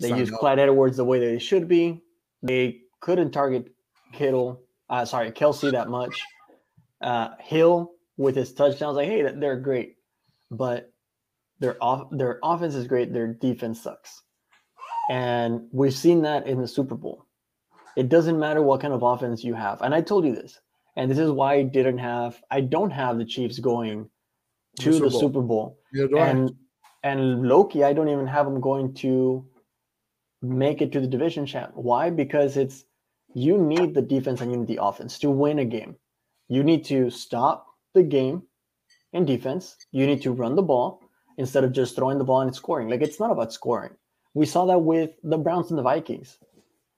[0.00, 0.40] They Sign use up.
[0.40, 2.00] Clyde Edwards the way they should be.
[2.42, 3.74] They couldn't target
[4.14, 6.22] Kittle, uh, sorry, Kelce that much.
[7.02, 9.96] Uh, Hill with his touchdowns, like, hey, they're great,
[10.50, 10.90] but
[11.58, 13.12] their off their offense is great.
[13.12, 14.22] Their defense sucks,
[15.10, 17.26] and we've seen that in the Super Bowl.
[17.94, 20.58] It doesn't matter what kind of offense you have, and I told you this,
[20.96, 24.08] and this is why I didn't have I don't have the Chiefs going
[24.80, 25.78] to the Super Bowl.
[25.92, 26.22] Super Bowl.
[26.22, 26.54] and
[27.02, 29.44] and Loki, I don't even have them going to
[30.40, 31.72] make it to the division champ.
[31.74, 32.10] Why?
[32.10, 32.84] Because it's
[33.34, 35.96] you need the defense and you need the offense to win a game.
[36.48, 38.42] You need to stop the game
[39.12, 39.76] in defense.
[39.90, 41.02] You need to run the ball
[41.38, 42.88] instead of just throwing the ball and scoring.
[42.88, 43.92] Like it's not about scoring.
[44.34, 46.38] We saw that with the Browns and the Vikings.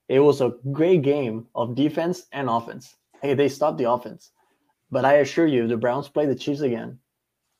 [0.08, 2.94] It was a great game of defense and offense.
[3.22, 4.30] Hey, they stopped the offense.
[4.90, 6.98] But I assure you, the Browns play the Chiefs again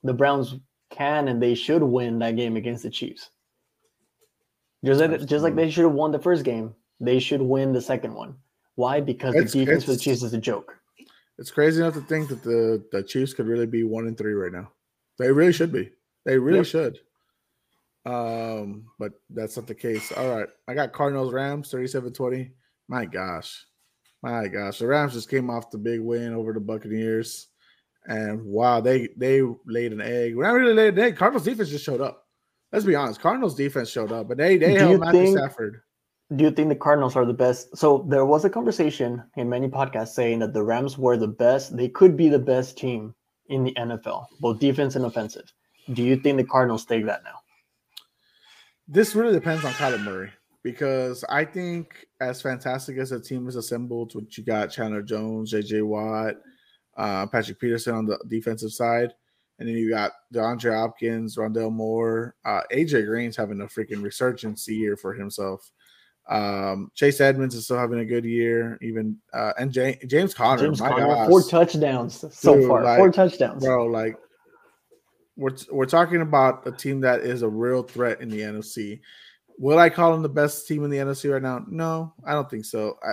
[0.04, 0.54] the Browns
[0.90, 3.30] can and they should win that game against the Chiefs.
[4.84, 7.80] Just like, just like they should have won the first game, they should win the
[7.80, 8.36] second one.
[8.76, 9.00] Why?
[9.00, 10.76] Because it's, the defense for the Chiefs is a joke.
[11.38, 14.34] It's crazy enough to think that the, the Chiefs could really be one and three
[14.34, 14.70] right now.
[15.18, 15.90] They really should be.
[16.24, 16.66] They really yep.
[16.66, 16.98] should.
[18.06, 20.12] Um, but that's not the case.
[20.12, 20.48] All right.
[20.68, 22.50] I got Cardinals Rams 37-20.
[22.88, 23.64] My gosh.
[24.22, 24.78] My gosh.
[24.78, 27.48] The Rams just came off the big win over the Buccaneers.
[28.06, 30.36] And wow, they they laid an egg.
[30.36, 32.24] When not really laid an egg, Cardinals defense just showed up.
[32.72, 33.20] Let's be honest.
[33.20, 35.80] Cardinals defense showed up, but they they Do held Matthew think- Stafford.
[36.34, 37.76] Do you think the Cardinals are the best?
[37.76, 41.76] So there was a conversation in many podcasts saying that the Rams were the best.
[41.76, 43.14] They could be the best team
[43.48, 45.52] in the NFL, both defense and offensive.
[45.92, 47.38] Do you think the Cardinals take that now?
[48.88, 50.30] This really depends on Kyler Murray
[50.62, 55.52] because I think as fantastic as the team is assembled, what you got Chandler Jones,
[55.52, 56.36] JJ Watt,
[56.96, 59.12] uh, Patrick Peterson on the defensive side,
[59.58, 64.66] and then you got DeAndre Hopkins, Rondale Moore, uh, AJ Green's having a freaking resurgence
[64.68, 65.70] year for himself.
[66.28, 70.62] Um, Chase Edmonds is still having a good year, even uh, and Ja- James Conner,
[70.62, 72.82] James my Conner, gosh, four touchdowns so Dude, far.
[72.82, 73.62] like, four touchdowns.
[73.62, 73.86] bro.
[73.86, 74.16] Like
[75.36, 79.00] we're we're talking about a team that is a real threat in the NFC.
[79.58, 81.64] Will I call them the best team in the NFC right now?
[81.68, 82.98] No, I don't think so.
[83.06, 83.12] I,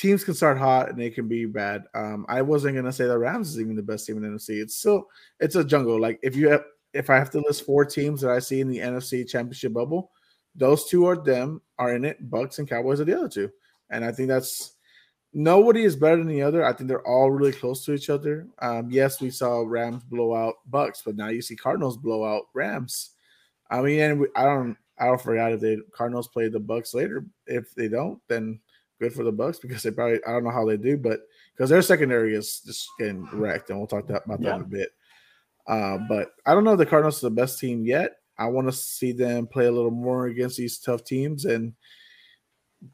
[0.00, 1.84] teams can start hot and they can be bad.
[1.94, 4.62] Um, I wasn't gonna say the Rams is even the best team in the NFC.
[4.62, 5.08] It's still
[5.38, 6.00] it's a jungle.
[6.00, 8.68] Like if you have if I have to list four teams that I see in
[8.68, 10.10] the NFC championship bubble,
[10.54, 12.30] those two are them are in it.
[12.30, 13.50] Bucks and Cowboys are the other two.
[13.90, 14.72] And I think that's
[15.34, 16.64] nobody is better than the other.
[16.64, 18.48] I think they're all really close to each other.
[18.60, 22.44] Um, yes, we saw Rams blow out Bucks, but now you see Cardinals blow out
[22.54, 23.10] Rams.
[23.70, 26.94] I mean, and we, I don't, I don't forget if the Cardinals play the Bucks
[26.94, 27.24] later.
[27.46, 28.60] If they don't, then
[29.00, 31.20] good for the Bucks because they probably, I don't know how they do, but
[31.54, 34.56] because their secondary is just getting wrecked, and we'll talk that, about that Yeah.
[34.56, 34.90] in a bit.
[35.66, 38.16] Uh, but I don't know if the Cardinals are the best team yet.
[38.38, 41.74] I want to see them play a little more against these tough teams and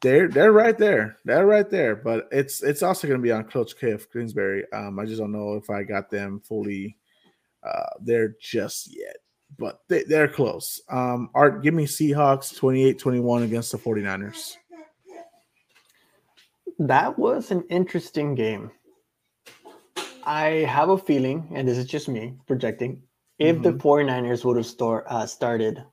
[0.01, 1.17] they're they're right there.
[1.25, 1.95] They're right there.
[1.95, 4.65] But it's it's also going to be on Coach Kliff Kingsbury.
[4.73, 6.97] Um, I just don't know if I got them fully
[7.63, 9.17] uh, there just yet.
[9.59, 10.81] But they, they're close.
[10.91, 14.57] Um, Art, give me Seahawks 28-21 against the 49ers.
[16.79, 18.71] That was an interesting game.
[20.25, 23.03] I have a feeling, and this is just me projecting,
[23.39, 23.81] if the Mhm.
[23.81, 25.85] 49ers would have star, uh, started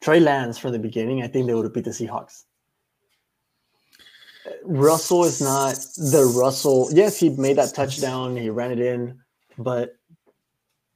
[0.00, 2.44] Trey Lance from the beginning, I think they would have beat the Seahawks.
[4.64, 6.88] Russell is not the Russell.
[6.92, 9.20] Yes, he made that touchdown, he ran it in,
[9.58, 9.96] but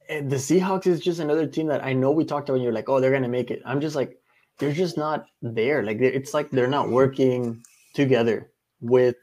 [0.09, 2.55] uh, the Seahawks is just another team that I know we talked about.
[2.55, 3.61] And you're like, oh, they're gonna make it.
[3.65, 4.19] I'm just like,
[4.59, 5.83] they're just not there.
[5.83, 7.63] Like it's like they're not working
[7.93, 9.15] together with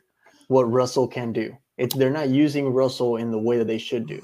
[0.49, 1.57] what Russell can do.
[1.79, 4.21] It's they're not using Russell in the way that they should do.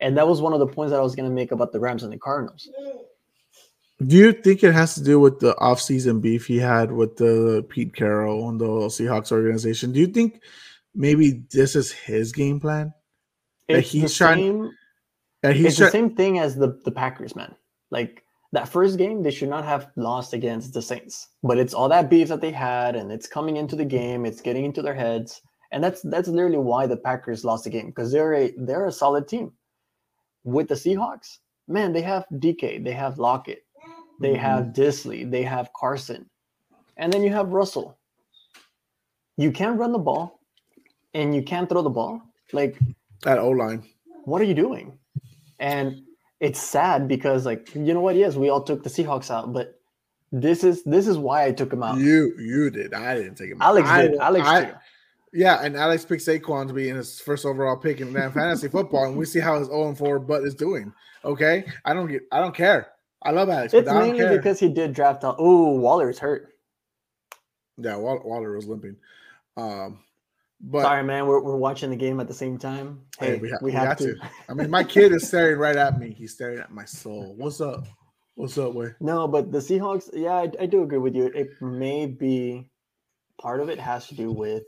[0.00, 1.80] And that was one of the points that I was going to make about the
[1.80, 2.68] Rams and the Cardinals.
[4.04, 7.66] Do you think it has to do with the offseason beef he had with the
[7.68, 9.92] Pete Carroll and the Seahawks organization?
[9.92, 10.40] Do you think
[10.94, 12.92] maybe this is his game plan?
[13.68, 14.70] That It's he's the trying- same,
[15.42, 17.54] And he's it's the same thing as the the Packers, man.
[17.90, 21.28] Like that first game, they should not have lost against the Saints.
[21.42, 24.24] But it's all that beef that they had, and it's coming into the game.
[24.24, 25.40] It's getting into their heads,
[25.72, 28.92] and that's that's literally why the Packers lost the game because they're a they're a
[28.92, 29.52] solid team.
[30.44, 33.66] With the Seahawks, man, they have DK, they have Lockett,
[34.20, 34.38] they Mhm.
[34.38, 36.30] have Dissly, they have Carson,
[36.96, 37.98] and then you have Russell.
[39.36, 40.40] You can't run the ball,
[41.12, 42.22] and you can't throw the ball.
[42.54, 42.78] Like
[43.24, 43.84] that O line.
[44.24, 44.98] what are you doing?
[45.58, 46.02] And
[46.40, 48.16] it's sad because like you know what?
[48.16, 49.80] Yes, we all took the Seahawks out, but
[50.32, 51.98] this is this is why I took him out.
[51.98, 52.94] You you did.
[52.94, 53.60] I didn't take him.
[53.62, 53.68] out.
[53.68, 54.16] Alex I- did.
[54.18, 54.74] Alex I- did.
[55.30, 59.04] Yeah, and Alex picked Saquon to be in his first overall pick in fantasy football,
[59.04, 60.90] and we see how his 0 4 butt is doing.
[61.22, 62.22] Okay, I don't get.
[62.32, 62.92] I don't care.
[63.22, 64.36] I love Alex, It's but I don't mainly care.
[64.38, 65.36] because he did draft out.
[65.38, 66.54] Oh, Waller's hurt.
[67.76, 68.96] yeah, Wall- Waller was limping.
[69.56, 69.98] Um,
[70.60, 71.26] but Sorry, man.
[71.26, 73.00] We're, we're watching the game at the same time.
[73.18, 74.14] Hey, Hey, we we, ha- we have to.
[74.14, 74.30] to.
[74.48, 76.10] I mean, my kid is staring right at me.
[76.10, 77.34] He's staring at my soul.
[77.36, 77.86] What's up?
[78.34, 78.94] What's up, way?
[79.00, 80.10] No, but the Seahawks.
[80.12, 81.26] Yeah, I, I do agree with you.
[81.26, 82.70] It may be
[83.40, 84.64] part of it has to do with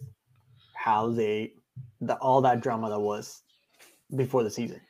[0.74, 1.52] how they
[2.00, 3.42] the all that drama that was
[4.16, 4.80] before the season.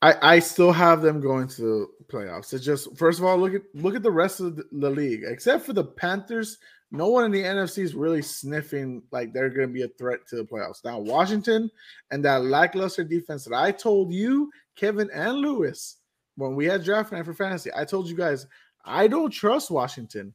[0.00, 2.52] I, I still have them going to the playoffs.
[2.52, 5.22] It's just first of all, look at look at the rest of the league.
[5.26, 6.58] Except for the Panthers,
[6.90, 10.20] no one in the NFC is really sniffing like they're going to be a threat
[10.28, 10.84] to the playoffs.
[10.84, 11.70] Now Washington
[12.10, 15.96] and that lackluster defense that I told you, Kevin and Lewis,
[16.36, 18.46] when we had draft night for fantasy, I told you guys
[18.84, 20.32] I don't trust Washington,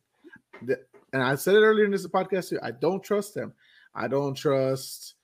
[0.62, 2.60] and I said it earlier in this podcast too.
[2.62, 3.54] I don't trust them.
[3.96, 5.16] I don't trust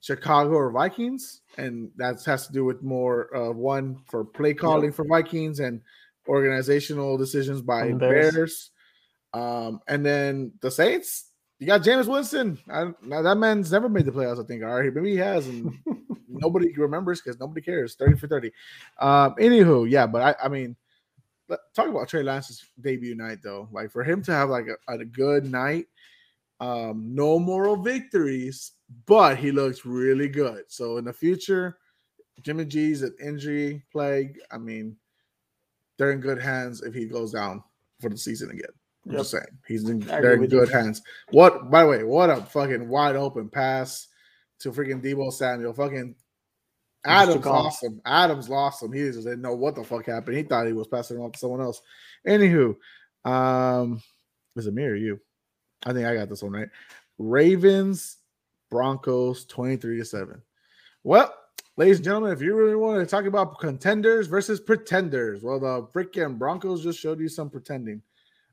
[0.00, 4.92] Chicago or Vikings, and that has to do with more uh, one for play calling
[4.92, 5.80] for Vikings and
[6.28, 8.34] organizational decisions by Bears.
[8.34, 8.70] Bears.
[9.34, 12.58] Um, and then the Saints, you got Jameis Winston.
[12.70, 14.42] I, now that man's never made the playoffs.
[14.42, 14.62] I think.
[14.62, 15.76] All right, maybe he has, and
[16.28, 17.94] nobody remembers because nobody cares.
[17.94, 18.52] Thirty for thirty.
[18.98, 20.76] Um, anywho, yeah, but I, I mean,
[21.74, 23.68] talk about Trey Lance's debut night though.
[23.72, 25.86] Like for him to have like a, a good night,
[26.60, 28.72] um, no moral victories,
[29.06, 30.64] but he looks really good.
[30.68, 31.78] So in the future,
[32.42, 34.38] Jimmy G's an injury plague.
[34.50, 34.96] I mean,
[35.96, 37.62] they're in good hands if he goes down
[38.00, 38.70] for the season again.
[39.08, 39.20] I'm yep.
[39.20, 40.66] just saying he's in they're good you.
[40.66, 41.00] hands.
[41.30, 44.06] What by the way, what a fucking wide open pass
[44.60, 45.72] to freaking Deebo Samuel.
[45.72, 46.14] Fucking
[47.06, 48.00] Adams lost him.
[48.04, 48.92] Adams lost him.
[48.92, 50.36] He just didn't know what the fuck happened.
[50.36, 51.80] He thought he was passing off to someone else.
[52.26, 52.76] Anywho,
[53.24, 54.02] um,
[54.56, 55.18] is it me or you?
[55.86, 56.68] I think I got this one right.
[57.18, 58.18] Ravens,
[58.70, 60.42] Broncos, 23 to 7.
[61.04, 61.32] Well,
[61.76, 65.86] ladies and gentlemen, if you really want to talk about contenders versus pretenders, well, the
[65.94, 68.02] freaking Broncos just showed you some pretending.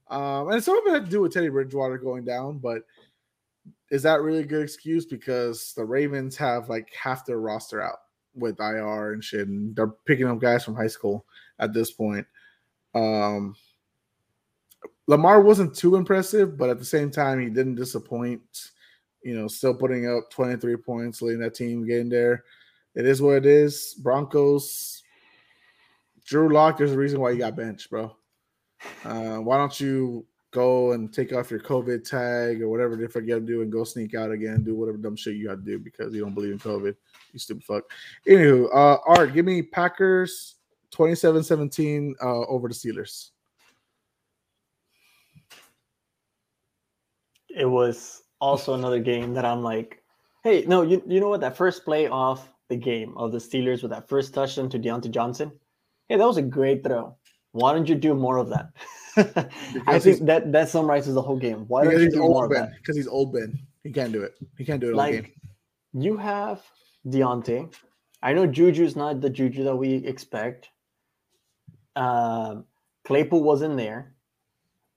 [0.08, 2.84] Um, and some of it had to do with Teddy Bridgewater going down, but
[3.90, 5.06] is that really a good excuse?
[5.06, 8.00] Because the Ravens have like half their roster out
[8.36, 11.26] with IR and shit, and they're picking up guys from high school
[11.60, 12.26] at this point.
[12.94, 13.56] Um,
[15.08, 18.72] Lamar wasn't too impressive, but at the same time, he didn't disappoint.
[19.24, 22.44] You know, still putting up 23 points, leading that team getting there.
[22.94, 23.96] It is what it is.
[23.96, 25.04] Broncos,
[26.26, 28.16] Drew Lock, there's a reason why you got benched, bro.
[29.04, 33.40] Uh, why don't you go and take off your COVID tag or whatever they forget
[33.40, 35.78] to do and go sneak out again, do whatever dumb shit you got to do
[35.78, 36.96] because you don't believe in COVID.
[37.34, 37.84] You stupid fuck.
[38.28, 40.56] Anywho, uh, Art, give me Packers
[40.92, 43.32] 27 17 uh, over the Steelers.
[47.50, 50.02] It was also another game that I'm like,
[50.44, 51.42] hey, no, you, you know what?
[51.42, 55.12] That first play off the game of the Steelers with that first touchdown to Diontae
[55.12, 55.52] Johnson,
[56.08, 57.16] hey, that was a great throw.
[57.56, 58.70] Why don't you do more of that?
[59.88, 61.64] I think that that summarizes the whole game.
[61.70, 62.76] Why don't you do more ben.
[62.78, 63.58] Because he's old Ben.
[63.82, 64.36] He can't do it.
[64.58, 65.34] He can't do it like,
[65.94, 66.62] You have
[67.08, 67.74] Diontae.
[68.22, 70.70] I know Juju's not the Juju that we expect.
[71.96, 72.66] Um,
[73.06, 74.14] Claypool wasn't there.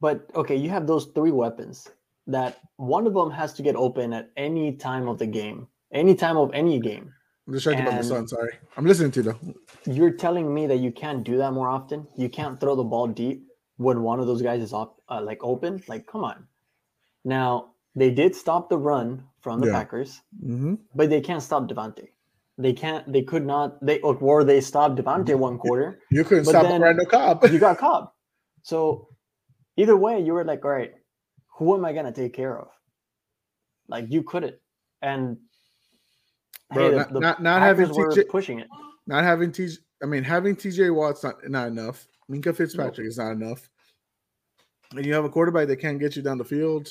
[0.01, 1.89] But okay, you have those three weapons
[2.27, 6.17] that one of them has to get open at any time of the game, any
[6.17, 7.15] time of any game.
[7.49, 8.29] I'm just talking about my son.
[8.29, 9.55] Sorry, I'm listening to you though.
[9.91, 12.07] You're telling me that you can't do that more often.
[12.15, 13.47] You can't throw the ball deep
[13.79, 15.83] when one of those guys is off, uh, like open.
[15.89, 16.47] Like, come on.
[17.25, 19.73] Now they did stop the run from the yeah.
[19.73, 20.75] Packers, mm-hmm.
[20.95, 22.09] but they can't stop Davante.
[22.59, 23.11] They can't.
[23.11, 23.83] They could not.
[23.85, 26.01] They or they stopped Davante one quarter.
[26.11, 27.51] You couldn't stop Randall Cobb.
[27.51, 28.11] you got Cobb.
[28.63, 29.09] So
[29.79, 30.93] either way, you were like, all right,
[31.57, 32.69] who am I gonna take care of?
[33.89, 34.57] Like you couldn't.
[35.01, 35.39] And
[36.73, 38.69] Bro, hey, not, the not, not having TJ pushing it.
[39.07, 39.79] Not having TJ.
[40.03, 42.07] I mean, having TJ Watt's not not enough.
[42.31, 43.69] Minkah Fitzpatrick is not enough.
[44.95, 46.89] And you have a quarterback that can't get you down the field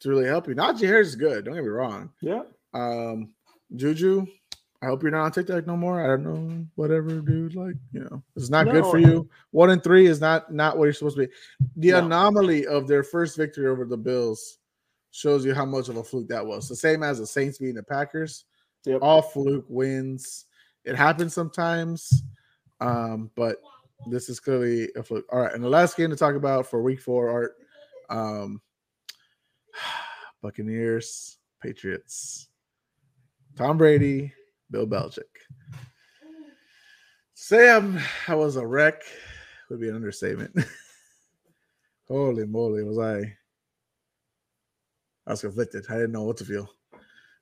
[0.00, 0.54] to really help you.
[0.54, 1.44] Najee Harris is good.
[1.44, 2.10] Don't get me wrong.
[2.20, 2.42] Yeah.
[2.74, 3.30] Um,
[3.74, 4.26] Juju,
[4.82, 6.02] I hope you're not on TikTok no more.
[6.02, 7.54] I don't know, whatever, dude.
[7.54, 8.72] Like, you know, it's not no.
[8.72, 9.28] good for you.
[9.52, 11.32] One and three is not not what you're supposed to be.
[11.76, 12.06] The no.
[12.06, 14.58] anomaly of their first victory over the Bills
[15.12, 16.68] shows you how much of a fluke that was.
[16.68, 18.44] The same as the Saints beating the Packers.
[18.84, 19.00] Yep.
[19.02, 20.46] All fluke wins.
[20.84, 22.24] It happens sometimes,
[22.80, 23.56] um, but
[24.10, 25.26] this is clearly a fluke.
[25.30, 27.54] All right, and the last game to talk about for Week Four, Art,
[28.10, 28.60] um,
[30.42, 32.48] Buccaneers, Patriots,
[33.56, 34.32] Tom Brady,
[34.70, 35.22] Bill Belichick.
[37.34, 39.02] Sam, I was a wreck
[39.72, 40.54] would be an understatement.
[42.08, 43.20] Holy moly, was I?
[45.26, 45.86] I was conflicted.
[45.88, 46.68] I didn't know what to feel.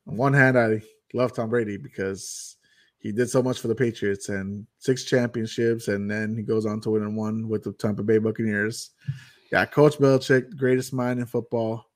[0.06, 0.80] On one hand, I
[1.14, 2.56] love Tom Brady because
[2.98, 6.80] he did so much for the Patriots and six championships, and then he goes on
[6.82, 8.90] to win one with the Tampa Bay Buccaneers.
[9.50, 11.86] Yeah, Coach Belichick, greatest mind in football.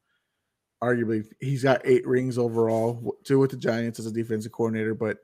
[0.82, 5.18] Arguably, he's got eight rings overall, two with the Giants as a defensive coordinator, but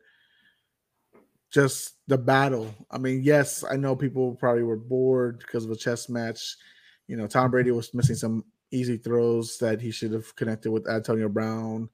[1.51, 2.73] just the battle.
[2.91, 6.57] I mean, yes, I know people probably were bored because of a chess match.
[7.09, 10.89] You know, Tom Brady was missing some easy throws that he should have connected with
[10.89, 11.89] Antonio Brown.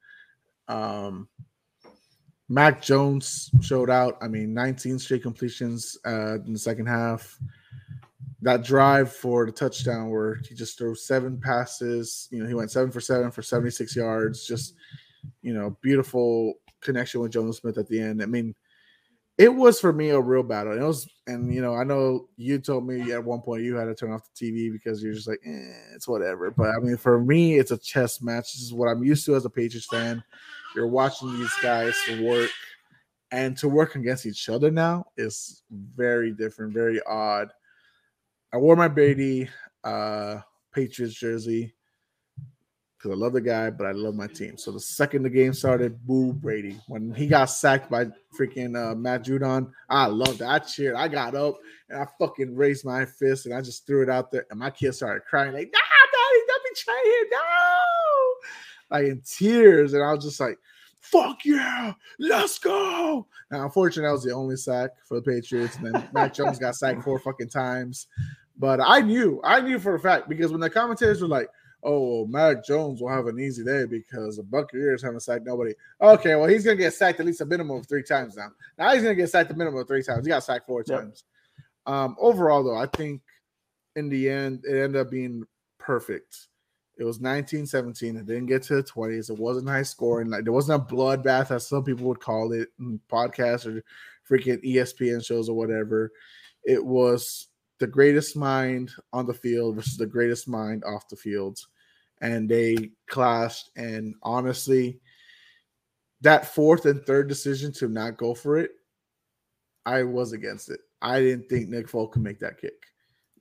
[0.68, 1.28] Um,
[2.48, 4.16] Mac Jones showed out.
[4.20, 7.38] I mean, 19 straight completions uh, in the second half.
[8.42, 12.28] That drive for the touchdown where he just threw seven passes.
[12.30, 14.46] You know, he went seven for seven for 76 yards.
[14.46, 14.74] Just,
[15.42, 18.22] you know, beautiful connection with Jonnu Smith at the end.
[18.22, 18.54] I mean,
[19.38, 20.72] it was for me a real battle.
[20.72, 23.76] And It was, and you know, I know you told me at one point you
[23.76, 26.50] had to turn off the TV because you're just like, eh, it's whatever.
[26.50, 28.52] But I mean, for me, it's a chess match.
[28.52, 30.22] This is what I'm used to as a Patriots fan.
[30.76, 32.50] You're watching these guys work,
[33.32, 37.50] and to work against each other now is very different, very odd.
[38.52, 39.48] I wore my Brady
[39.82, 40.40] uh,
[40.72, 41.74] Patriots jersey.
[42.98, 44.56] because I love the guy, but I love my team.
[44.58, 46.78] So the second the game started, boo Brady.
[46.88, 48.06] When he got sacked by
[48.38, 50.46] freaking uh, Matt Judon, I loved it.
[50.46, 50.94] I cheered.
[50.96, 51.56] I got up
[51.88, 54.46] and I fucking raised my fist and I just threw it out there.
[54.50, 55.78] And my kids started crying like, "Nah,
[56.84, 59.94] daddy, don't betray no!" Like in tears.
[59.94, 60.58] And I was just like,
[61.00, 65.76] "Fuck yeah, let's go!" Now, unfortunately, that was the only sack for the Patriots.
[65.76, 68.08] And then Mac Jones got sacked four fucking times.
[68.58, 71.48] But I knew, I knew for a fact because when the commentators were like
[71.86, 75.72] oh, well, Mac Jones will have an easy day because the Buccaneers haven't sacked nobody.
[76.00, 78.48] Okay, well, he's going to get sacked at least a minimum of three times now.
[78.76, 80.26] Now he's going to get sacked a minimum of three times.
[80.26, 81.00] He got sacked four yep.
[81.00, 81.24] times.
[81.86, 83.22] Um, overall, though, I think
[83.94, 85.44] in the end, it ended up being
[85.78, 86.48] perfect.
[86.98, 88.16] It was 1917.
[88.16, 89.30] It didn't get to the 20s.
[89.30, 90.30] It wasn't high scoring.
[90.30, 93.82] Like there wasn't a bloodbath, as some people would call it in podcasts or
[94.28, 96.12] freaking ESPN shows or whatever.
[96.64, 101.58] It was the greatest mind on the field versus the greatest mind off the field
[102.20, 103.70] and they clashed.
[103.76, 105.00] And honestly,
[106.22, 108.70] that fourth and third decision to not go for it,
[109.84, 110.80] I was against it.
[111.02, 112.72] I didn't think Nick Folk could make that kick.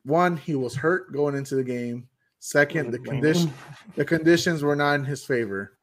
[0.04, 2.08] One, he was hurt going into the game.
[2.40, 3.54] Second, the condition
[3.96, 5.78] the conditions were not in his favor.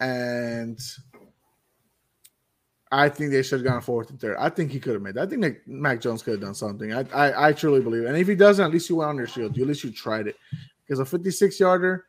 [0.00, 0.78] And
[2.92, 4.36] I think they should have gone fourth and third.
[4.38, 5.22] I think he could have made that.
[5.22, 6.92] I think Nick, Mac Jones could have done something.
[6.92, 8.04] I, I, I truly believe.
[8.04, 8.08] It.
[8.08, 9.56] And if he doesn't, at least you went on your shield.
[9.56, 10.36] You, at least you tried it
[10.84, 12.06] because a 56 yarder,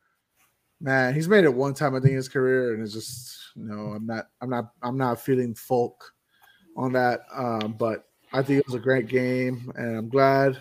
[0.80, 3.94] man, he's made it one time I think in his career, and it's just no,
[3.94, 6.14] I'm not, I'm not, I'm not feeling folk
[6.76, 7.22] on that.
[7.36, 10.58] Um, but I think it was a great game, and I'm glad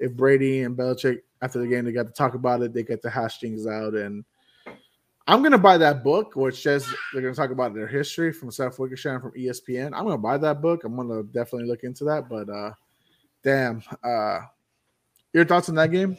[0.00, 3.02] if Brady and Belichick after the game they got to talk about it, they get
[3.02, 4.24] to hash things out, and
[5.30, 8.78] I'm gonna buy that book, which says they're gonna talk about their history from Seth
[8.80, 9.92] Wickersham from ESPN.
[9.94, 10.82] I'm gonna buy that book.
[10.82, 12.28] I'm gonna definitely look into that.
[12.28, 12.72] But uh,
[13.44, 14.40] damn, uh,
[15.32, 16.16] your thoughts on that game?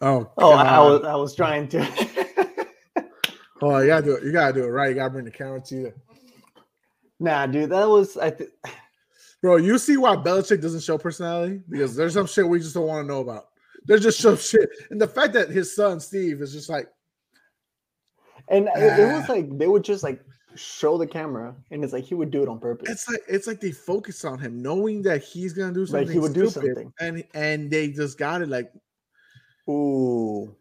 [0.00, 1.80] Oh, oh, I, was I was trying to.
[3.62, 4.24] oh, you gotta do it.
[4.24, 4.90] You gotta do it right.
[4.90, 5.92] You gotta bring the camera to you.
[7.18, 8.30] Nah, dude, that was I.
[8.30, 8.50] Th-
[9.42, 12.86] Bro, you see why Belichick doesn't show personality because there's some shit we just don't
[12.86, 13.48] want to know about.
[13.84, 16.88] There's just some shit, and the fact that his son Steve is just like,
[18.48, 18.78] and ah.
[18.78, 20.24] it, it was like they would just like
[20.54, 22.88] show the camera, and it's like he would do it on purpose.
[22.88, 26.06] It's like it's like they focus on him, knowing that he's gonna do something.
[26.06, 28.48] Like he would do something, and and they just got it.
[28.48, 28.72] Like
[29.68, 30.54] Ooh.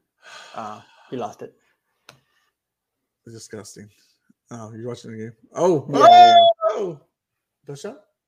[0.55, 1.53] Uh, he lost it.
[3.25, 3.89] Disgusting.
[4.49, 5.33] Oh, you're watching the game.
[5.53, 6.35] Oh, yeah.
[6.65, 6.99] oh,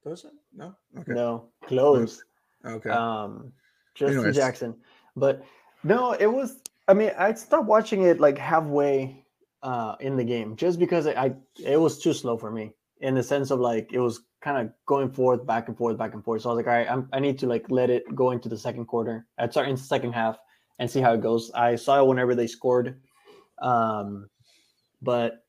[0.03, 0.75] touchdown, touchdown.
[0.95, 1.13] No, okay.
[1.13, 2.23] No, close.
[2.65, 2.89] Okay.
[2.89, 3.51] Um,
[3.95, 4.35] Justin Anyways.
[4.35, 4.75] Jackson,
[5.15, 5.43] but
[5.83, 6.59] no, it was.
[6.87, 9.25] I mean, I stopped watching it like halfway
[9.61, 11.33] uh in the game just because I, I
[11.65, 14.73] it was too slow for me in the sense of like it was kind of
[14.85, 16.41] going forth, back and forth, back and forth.
[16.41, 18.49] So I was like, all right, I'm, I need to like let it go into
[18.49, 19.25] the second quarter.
[19.37, 20.37] I start in the second half
[20.79, 21.51] and see how it goes.
[21.51, 22.99] I saw it whenever they scored,
[23.61, 24.29] um,
[25.01, 25.42] but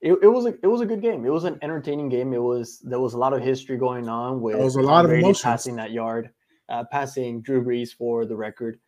[0.00, 1.24] it, it was a it was a good game.
[1.24, 2.32] It was an entertaining game.
[2.32, 5.04] It was there was a lot of history going on with there was a lot
[5.04, 5.42] of emotions.
[5.42, 6.30] passing that yard,
[6.68, 8.78] uh, passing Drew Brees for the record.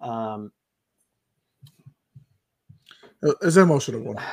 [0.00, 0.52] Um,
[3.22, 4.16] it's an emotional one.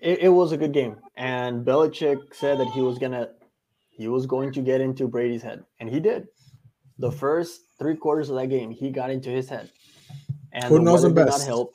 [0.00, 3.30] It, it was a good game, and Belichick said that he was gonna
[3.88, 6.28] he was going to get into Brady's head, and he did.
[6.98, 9.70] The first three quarters of that game, he got into his head
[10.54, 11.40] and who knows him best?
[11.40, 11.74] Not help.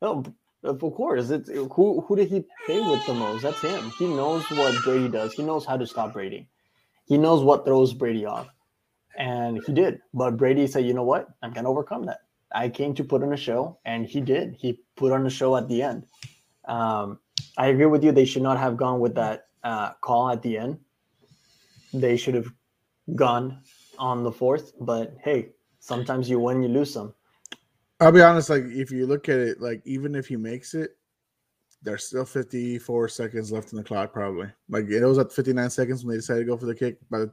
[0.00, 0.24] Oh,
[0.62, 1.30] of course.
[1.30, 3.42] It's who who did he play with the most?
[3.42, 3.90] That's him.
[3.98, 5.32] He knows what Brady does.
[5.32, 6.48] He knows how to stop Brady.
[7.06, 8.48] He knows what throws Brady off,
[9.16, 10.00] and he did.
[10.12, 11.28] But Brady said, "You know what?
[11.42, 12.20] I'm gonna overcome that.
[12.52, 14.56] I came to put on a show, and he did.
[14.58, 16.06] He put on a show at the end.
[16.66, 17.18] Um,
[17.56, 18.12] I agree with you.
[18.12, 20.78] They should not have gone with that uh, call at the end.
[21.92, 22.52] They should have
[23.14, 23.62] gone
[23.98, 24.72] on the fourth.
[24.80, 27.14] But hey, sometimes you win, you lose some.
[28.00, 30.96] I'll be honest, like if you look at it, like even if he makes it,
[31.82, 34.48] there's still 54 seconds left in the clock, probably.
[34.68, 37.30] Like it was at 59 seconds when they decided to go for the kick, but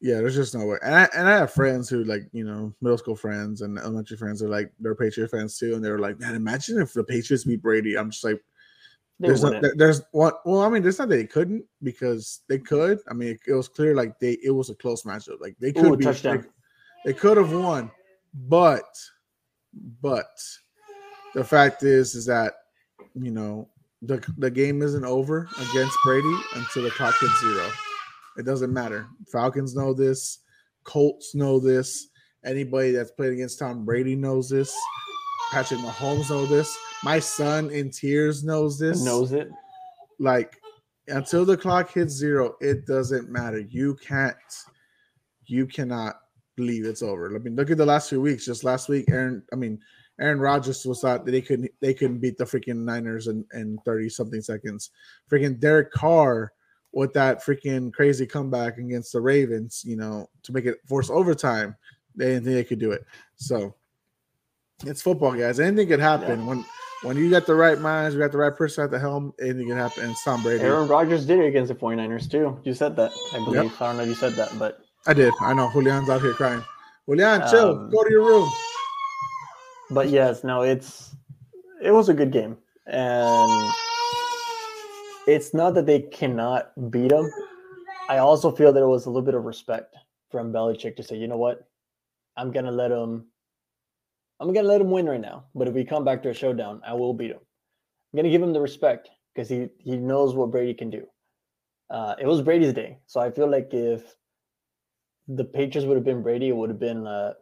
[0.00, 0.78] yeah, there's just no way.
[0.82, 4.16] And I and I have friends who like you know middle school friends and elementary
[4.16, 7.44] friends are like they're Patriot fans too, and they're like, man, imagine if the Patriots
[7.44, 7.96] beat Brady.
[7.96, 8.40] I'm just like,
[9.18, 13.00] there's not, there's what well, I mean, there's not that they couldn't because they could.
[13.10, 15.40] I mean, it, it was clear like they it was a close matchup.
[15.40, 16.46] Like they could Ooh, be touchdown.
[17.04, 17.90] They, they could have won,
[18.34, 18.86] but
[20.00, 20.30] but
[21.34, 22.54] the fact is, is that
[23.14, 23.68] you know
[24.02, 27.70] the the game isn't over against Brady until the clock hits zero.
[28.36, 29.08] It doesn't matter.
[29.30, 30.38] Falcons know this.
[30.84, 32.08] Colts know this.
[32.44, 34.74] Anybody that's played against Tom Brady knows this.
[35.50, 36.78] Patrick Mahomes knows this.
[37.02, 39.04] My son in tears knows this.
[39.04, 39.48] Knows it.
[40.18, 40.56] Like
[41.08, 43.58] until the clock hits zero, it doesn't matter.
[43.58, 44.36] You can't.
[45.46, 46.16] You cannot
[46.58, 47.34] believe it's over.
[47.34, 48.44] I mean, look at the last few weeks.
[48.44, 49.42] Just last week, Aaron.
[49.52, 49.80] I mean,
[50.20, 53.78] Aaron Rodgers was thought that they couldn't they couldn't beat the freaking Niners in in
[53.84, 54.90] thirty something seconds.
[55.30, 56.52] Freaking Derek Carr
[56.92, 61.76] with that freaking crazy comeback against the Ravens, you know, to make it force overtime.
[62.16, 63.04] They didn't think they could do it.
[63.36, 63.76] So
[64.84, 65.60] it's football, guys.
[65.60, 66.46] Anything could happen yeah.
[66.46, 66.64] when
[67.02, 69.68] when you got the right minds, you got the right person at the helm, anything
[69.68, 70.04] can happen.
[70.04, 70.64] And Tom Brady.
[70.64, 72.58] Aaron Rodgers did it against the 49ers too.
[72.64, 73.70] You said that, I believe.
[73.70, 73.80] Yep.
[73.80, 75.32] I don't know if you said that, but I did.
[75.40, 75.70] I know.
[75.72, 76.62] Julian's out here crying.
[77.08, 77.78] Julian, chill.
[77.78, 78.52] Um, Go to your room.
[79.90, 81.16] But yes, no, it's
[81.82, 83.72] it was a good game, and
[85.26, 87.30] it's not that they cannot beat them.
[88.10, 89.96] I also feel that it was a little bit of respect
[90.30, 91.66] from Belichick to say, you know what,
[92.36, 93.24] I'm gonna let him.
[94.40, 95.46] I'm gonna let him win right now.
[95.54, 97.40] But if we come back to a showdown, I will beat him.
[97.40, 101.06] I'm gonna give him the respect because he he knows what Brady can do.
[101.88, 104.17] Uh, it was Brady's day, so I feel like if
[105.28, 107.06] the Patriots would have been Brady, it would have been.
[107.06, 107.34] Uh,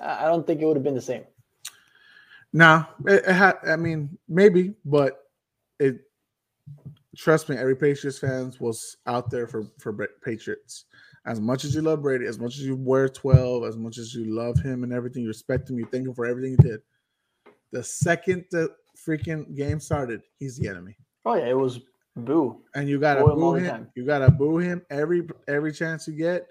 [0.00, 1.24] I don't think it would have been the same.
[2.52, 3.56] No, it, it had.
[3.66, 5.24] I mean, maybe, but
[5.78, 6.00] it.
[7.16, 9.92] Trust me, every Patriots fans was out there for for
[10.24, 10.84] Patriots.
[11.26, 14.14] As much as you love Brady, as much as you wear twelve, as much as
[14.14, 16.80] you love him and everything, you respect him, you thank him for everything he did.
[17.72, 20.96] The second the freaking game started, he's the enemy.
[21.24, 21.80] Oh yeah, it was
[22.16, 22.62] boo.
[22.74, 23.88] And you gotta boo, boo him.
[23.94, 26.46] You gotta boo him every every chance you get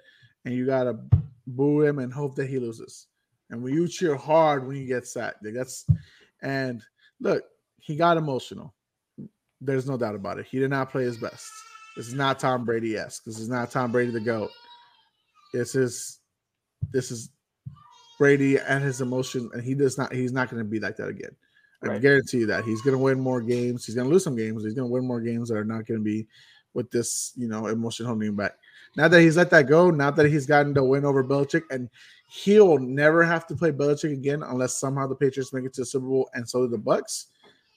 [0.50, 0.98] and you gotta
[1.46, 3.06] boo him and hope that he loses.
[3.52, 5.86] And when you cheer hard when he gets sacked, that's
[6.42, 6.82] and
[7.22, 7.44] look,
[7.78, 8.74] he got emotional.
[9.62, 10.48] There's no doubt about it.
[10.50, 11.48] He did not play his best.
[11.96, 13.26] This is not Tom Brady esque.
[13.26, 14.50] This is not Tom Brady the goat.
[15.54, 16.20] This is
[16.92, 17.30] this is
[18.18, 20.12] Brady and his emotion, and he does not.
[20.12, 21.36] He's not going to be like that again.
[21.84, 22.02] I right.
[22.02, 23.86] guarantee you that he's going to win more games.
[23.86, 24.64] He's going to lose some games.
[24.64, 26.28] He's going to win more games that are not going to be
[26.74, 28.54] with this, you know, emotion holding him back.
[28.96, 31.90] Now that he's let that go, now that he's gotten the win over Belichick, and
[32.30, 35.86] he'll never have to play Belichick again unless somehow the Patriots make it to the
[35.86, 37.28] Super Bowl and so do the Bucks.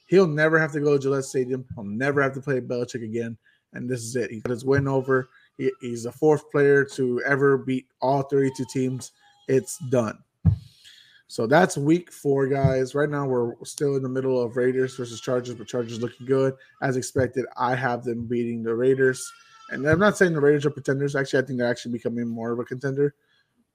[0.07, 1.65] He'll never have to go to Gillette Stadium.
[1.75, 3.37] He'll never have to play Belichick again.
[3.73, 4.31] And this is it.
[4.31, 5.31] He got his win over.
[5.57, 9.13] He, he's the fourth player to ever beat all 32 teams.
[9.49, 10.19] It's done.
[11.29, 12.95] So that's week four, guys.
[12.95, 16.53] Right now, we're still in the middle of Raiders versus Chargers, but Chargers looking good.
[16.83, 19.33] As expected, I have them beating the Raiders.
[19.73, 21.17] And I'm not saying the Raiders are pretenders.
[21.17, 23.15] Actually, I think they're actually becoming more of a contender.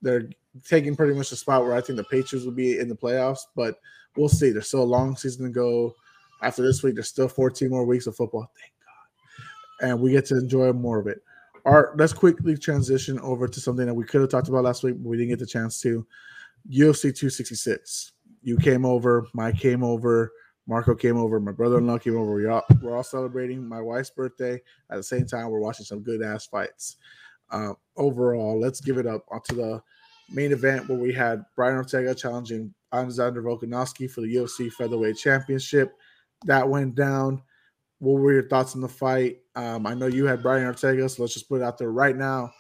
[0.02, 0.30] They're
[0.64, 3.40] taking pretty much the spot where I think the Patriots will be in the playoffs,
[3.56, 3.80] but
[4.16, 4.52] we'll see.
[4.52, 5.96] There's still a long season to go.
[6.44, 8.52] After this week, there's still 14 more weeks of football.
[8.60, 9.90] Thank God.
[9.90, 11.22] And we get to enjoy more of it.
[11.66, 14.84] All right, let's quickly transition over to something that we could have talked about last
[14.84, 16.06] week, but we didn't get the chance to.
[16.70, 18.14] UFC 266.
[18.44, 20.32] You came over, Mike came over,
[20.68, 22.34] Marco came over, my brother-in-law came over.
[22.34, 24.62] We're all, we're all celebrating my wife's birthday.
[24.90, 26.98] At the same time, we're watching some good ass fights.
[27.50, 29.82] Uh, overall, let's give it up onto the
[30.30, 35.94] main event where we had Brian Ortega challenging Alexander Volkanovski for the UFC featherweight championship.
[36.46, 37.42] That went down.
[38.00, 39.40] What were your thoughts on the fight?
[39.56, 42.16] Um, I know you had Brian Ortega, so let's just put it out there right
[42.16, 42.52] now.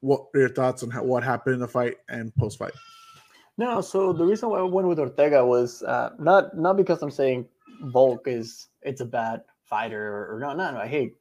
[0.00, 2.72] What were your thoughts on how, what happened in the fight and post fight?
[3.58, 7.10] No, so the reason why I went with Ortega was uh, not not because I'm
[7.10, 7.46] saying
[7.84, 10.80] Volk is it's a bad fighter or, or no, no, no.
[10.80, 11.12] Hey,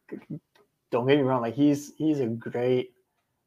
[0.92, 1.42] don't get me wrong.
[1.42, 2.94] Like he's he's a great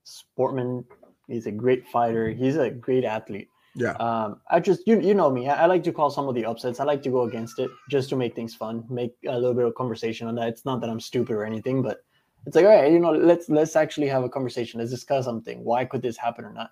[0.04, 0.84] sportman.
[1.26, 2.30] He's a great fighter.
[2.30, 3.48] He's a great athlete.
[3.74, 3.92] Yeah.
[3.92, 5.48] Um, I just you you know me.
[5.48, 6.80] I, I, like to call some of the upsets.
[6.80, 9.66] I like to go against it just to make things fun, make a little bit
[9.66, 10.48] of conversation on that.
[10.48, 11.98] It's not that I'm stupid or anything, but
[12.46, 14.80] it's like all right, you know, let's let's actually have a conversation.
[14.80, 15.62] Let's discuss something.
[15.62, 16.70] Why could this happen or not?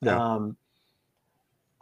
[0.00, 0.16] Yeah.
[0.16, 0.56] Um,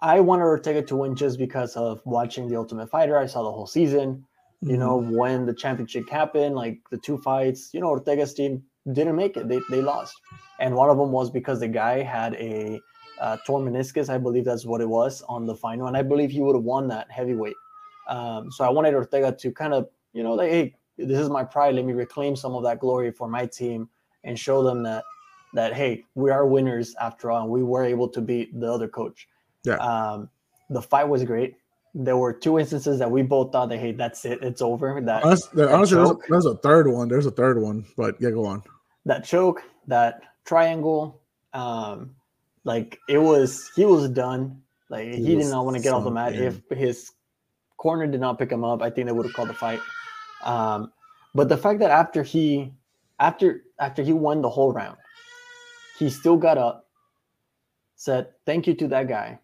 [0.00, 3.16] I wanted Ortega to win just because of watching the Ultimate Fighter.
[3.16, 4.24] I saw the whole season.
[4.62, 4.70] Mm-hmm.
[4.70, 5.16] You know, mm-hmm.
[5.16, 9.48] when the championship happened, like the two fights, you know, Ortega's team didn't make it.
[9.48, 10.14] They, they lost.
[10.60, 12.80] And one of them was because the guy had a
[13.20, 14.08] uh, torn meniscus.
[14.08, 15.86] I believe that's what it was on the final.
[15.86, 17.56] And I believe he would have won that heavyweight.
[18.08, 21.44] Um, so I wanted Ortega to kind of, you know, like, hey, this is my
[21.44, 21.74] pride.
[21.74, 23.88] Let me reclaim some of that glory for my team
[24.22, 25.04] and show them that,
[25.54, 27.42] that hey, we are winners after all.
[27.42, 29.28] And we were able to beat the other coach.
[29.64, 29.76] Yeah.
[29.76, 30.30] Um,
[30.70, 31.56] the fight was great.
[31.94, 35.00] There were two instances that we both thought that hey, that's it, it's over.
[35.00, 37.08] That honestly, honestly there's, there's, a third one.
[37.08, 38.62] There's a third one, but yeah, go on.
[39.06, 41.20] That choke, that triangle,
[41.52, 42.16] um,
[42.64, 44.62] like it was, he was done.
[44.90, 46.34] Like he, he did not want to get off the mat.
[46.34, 47.12] If his
[47.76, 49.80] corner did not pick him up, I think they would have called the fight.
[50.42, 50.92] Um,
[51.34, 52.72] but the fact that after he,
[53.20, 54.96] after after he won the whole round,
[55.98, 56.88] he still got up,
[57.96, 59.38] said thank you to that guy,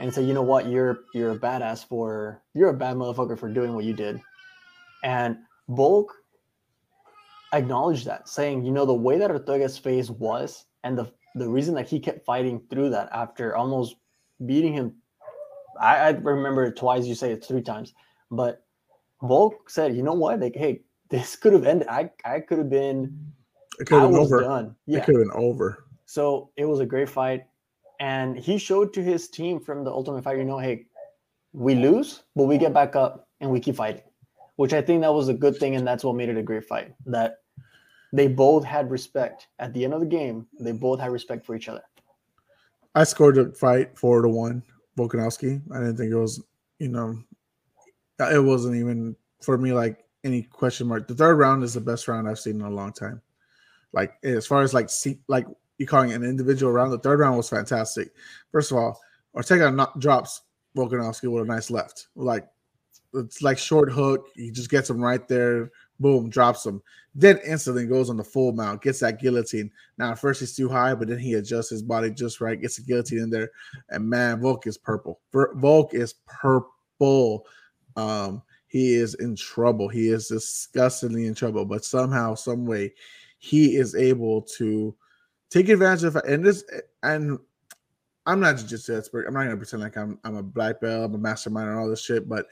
[0.00, 3.48] and say, you know what, you're you're a badass for you're a bad motherfucker for
[3.48, 4.20] doing what you did.
[5.02, 5.38] And
[5.68, 6.12] Volk
[7.52, 11.74] acknowledged that, saying, you know, the way that Ortega's face was and the the reason
[11.74, 13.96] that he kept fighting through that after almost
[14.46, 14.94] beating him,
[15.80, 17.06] I, I remember it twice.
[17.06, 17.92] You say it three times,
[18.30, 18.64] but
[19.22, 20.40] Volk said, "You know what?
[20.40, 21.88] Like, hey, this could have ended.
[21.88, 23.32] I I could have been.
[23.80, 24.40] It could have been over.
[24.40, 24.76] done.
[24.86, 25.04] It Yeah.
[25.04, 25.84] could have been over.
[26.06, 27.46] So it was a great fight,
[28.00, 30.86] and he showed to his team from the Ultimate Fighter, you know, hey,
[31.52, 34.02] we lose, but we get back up and we keep fighting,
[34.56, 36.64] which I think that was a good thing, and that's what made it a great
[36.64, 36.94] fight.
[37.06, 37.38] That
[38.12, 40.46] they both had respect at the end of the game.
[40.58, 41.82] They both had respect for each other.
[42.94, 44.62] I scored the fight four to one,
[44.96, 45.60] Volkanovski.
[45.72, 46.42] I didn't think it was,
[46.78, 47.18] you know,
[48.20, 51.08] it wasn't even for me like any question mark.
[51.08, 53.20] The third round is the best round I've seen in a long time.
[53.92, 55.46] Like as far as like see, like
[55.78, 58.12] you calling an individual round, the third round was fantastic.
[58.52, 59.00] First of all,
[59.34, 60.42] Ortega not, drops
[60.76, 62.46] Volkanovski with a nice left, like
[63.14, 64.28] it's like short hook.
[64.34, 65.70] He just gets him right there.
[66.00, 66.82] Boom, drops him.
[67.14, 69.70] Then instantly goes on the full mount, gets that guillotine.
[69.98, 72.78] Now at first he's too high, but then he adjusts his body just right, gets
[72.78, 73.50] a guillotine in there,
[73.90, 75.20] and man, Volk is purple.
[75.32, 77.46] Volk is purple.
[77.96, 79.88] Um, he is in trouble.
[79.88, 82.92] He is disgustingly in trouble, but somehow, some way,
[83.38, 84.96] he is able to
[85.50, 86.64] take advantage of and this
[87.02, 87.38] and
[88.26, 89.26] I'm not just expert.
[89.26, 91.88] I'm not gonna pretend like I'm I'm a black belt, I'm a mastermind and all
[91.88, 92.46] this shit, but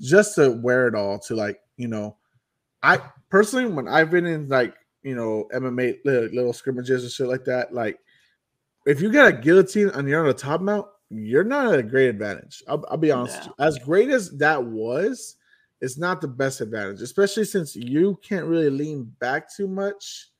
[0.00, 2.16] just to wear it all to like, you know,
[2.82, 7.26] I personally when I've been in like, you know, MMA little, little scrimmages and shit
[7.26, 7.98] like that, like
[8.86, 11.82] if you get a guillotine and you're on the top mount, you're not at a
[11.82, 12.62] great advantage.
[12.68, 13.48] I'll, I'll be honest.
[13.58, 15.36] As great as that was,
[15.80, 20.30] it's not the best advantage, especially since you can't really lean back too much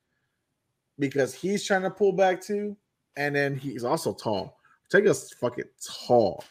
[0.98, 2.76] because he's trying to pull back too,
[3.16, 4.58] and then he's also tall.
[4.92, 5.64] Ortega's fucking
[6.06, 6.44] tall.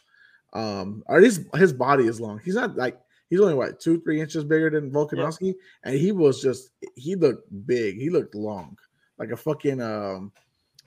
[0.53, 2.39] Um, or at least his body is long.
[2.43, 6.41] He's not like he's only what two, three inches bigger than Volkanovski, and he was
[6.41, 7.97] just he looked big.
[7.97, 8.77] He looked long,
[9.17, 10.31] like a fucking um,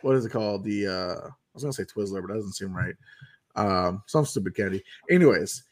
[0.02, 0.64] what is it called?
[0.64, 2.94] The uh, I was gonna say Twizzler, but that doesn't seem right.
[3.56, 4.82] Um, some stupid candy.
[5.10, 5.64] Anyways,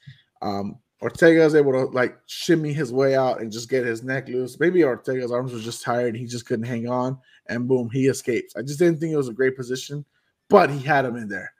[0.42, 4.28] um, Ortega is able to like shimmy his way out and just get his neck
[4.28, 4.58] loose.
[4.58, 8.56] Maybe Ortega's arms were just tired; he just couldn't hang on, and boom, he escapes.
[8.56, 10.04] I just didn't think it was a great position,
[10.48, 11.52] but he had him in there.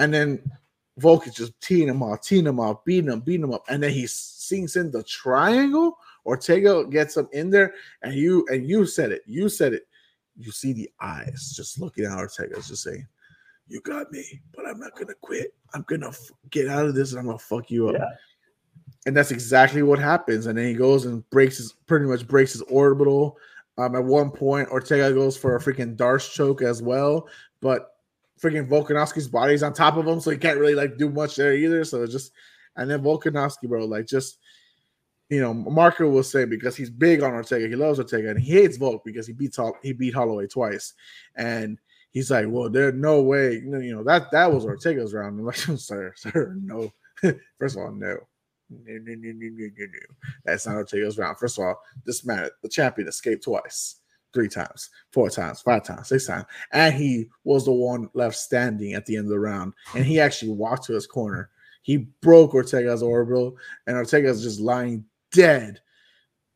[0.00, 0.42] And then
[0.98, 3.82] Volk is just teeing him off, teeing him off, beating him, beating him up, and
[3.82, 5.98] then he sinks in the triangle.
[6.26, 9.22] Ortega gets him in there, and you and you said it.
[9.26, 9.86] You said it.
[10.36, 13.06] You see the eyes just looking at Ortega's just saying,
[13.68, 15.54] "You got me, but I'm not gonna quit.
[15.74, 18.10] I'm gonna f- get out of this, and I'm gonna fuck you up." Yeah.
[19.06, 20.46] And that's exactly what happens.
[20.46, 23.36] And then he goes and breaks his pretty much breaks his orbital.
[23.76, 27.28] Um, at one point, Ortega goes for a freaking Darce choke as well,
[27.60, 27.96] but
[28.40, 31.54] freaking Volkanovski's body's on top of him, so he can't really like do much there
[31.54, 31.84] either.
[31.84, 32.32] So it's just
[32.76, 34.38] and then Volkanovski, bro, like just
[35.30, 38.52] you know, Marco will say because he's big on Ortega, he loves Ortega, and he
[38.52, 40.94] hates Volk because he beats he beat Holloway twice,
[41.34, 41.78] and
[42.10, 45.38] he's like, well, there's no way, you know, you know, that that was Ortega's round.
[45.38, 46.92] I'm like, sir, sir, no.
[47.58, 48.16] First of all, no.
[50.44, 51.38] That's not Ortega's round.
[51.38, 54.00] First of all, this man, the champion, escaped twice,
[54.32, 58.94] three times, four times, five times, six times, and he was the one left standing
[58.94, 59.72] at the end of the round.
[59.94, 61.50] And he actually walked to his corner.
[61.82, 63.56] He broke Ortega's orbital,
[63.86, 65.80] and Ortega's just lying dead.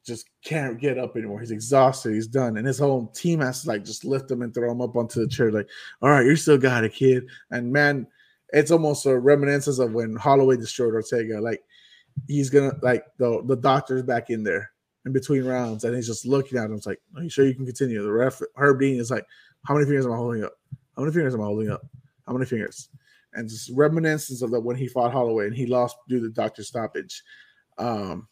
[0.06, 1.40] Just can't get up anymore.
[1.40, 2.14] He's exhausted.
[2.14, 2.56] He's done.
[2.56, 5.20] And his whole team has to like just lift him and throw him up onto
[5.20, 5.68] the chair, like,
[6.00, 7.26] all right, you still got it, kid.
[7.50, 8.06] And man,
[8.50, 11.40] it's almost a reminiscence of when Holloway destroyed Ortega.
[11.40, 11.62] Like
[12.26, 14.70] he's gonna like the the doctor's back in there
[15.06, 16.74] in between rounds, and he's just looking at him.
[16.74, 18.02] It's like, are you sure you can continue?
[18.02, 19.24] The ref Herb Dean is like,
[19.64, 20.54] how many fingers am I holding up?
[20.96, 21.82] How many fingers am I holding up?
[22.26, 22.88] How many fingers?
[23.34, 26.64] And just reminiscence of that when he fought Holloway and he lost due to doctor
[26.64, 27.22] stoppage.
[27.76, 28.26] Um,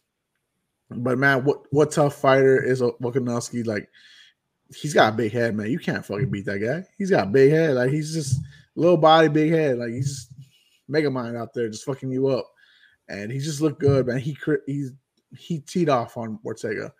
[0.91, 3.66] but man, what what tough fighter is Volkanovski?
[3.66, 3.89] Like,
[4.74, 5.70] he's got a big head, man.
[5.70, 6.87] You can't fucking beat that guy.
[6.99, 7.74] He's got a big head.
[7.74, 8.41] Like he's just
[8.74, 9.78] little body, big head.
[9.78, 10.32] Like he's just
[10.89, 12.47] mega mind out there, just fucking you up.
[13.09, 14.18] And he just looked good, man.
[14.18, 14.36] He
[14.66, 14.92] he's
[15.36, 16.92] he teed off on Ortega.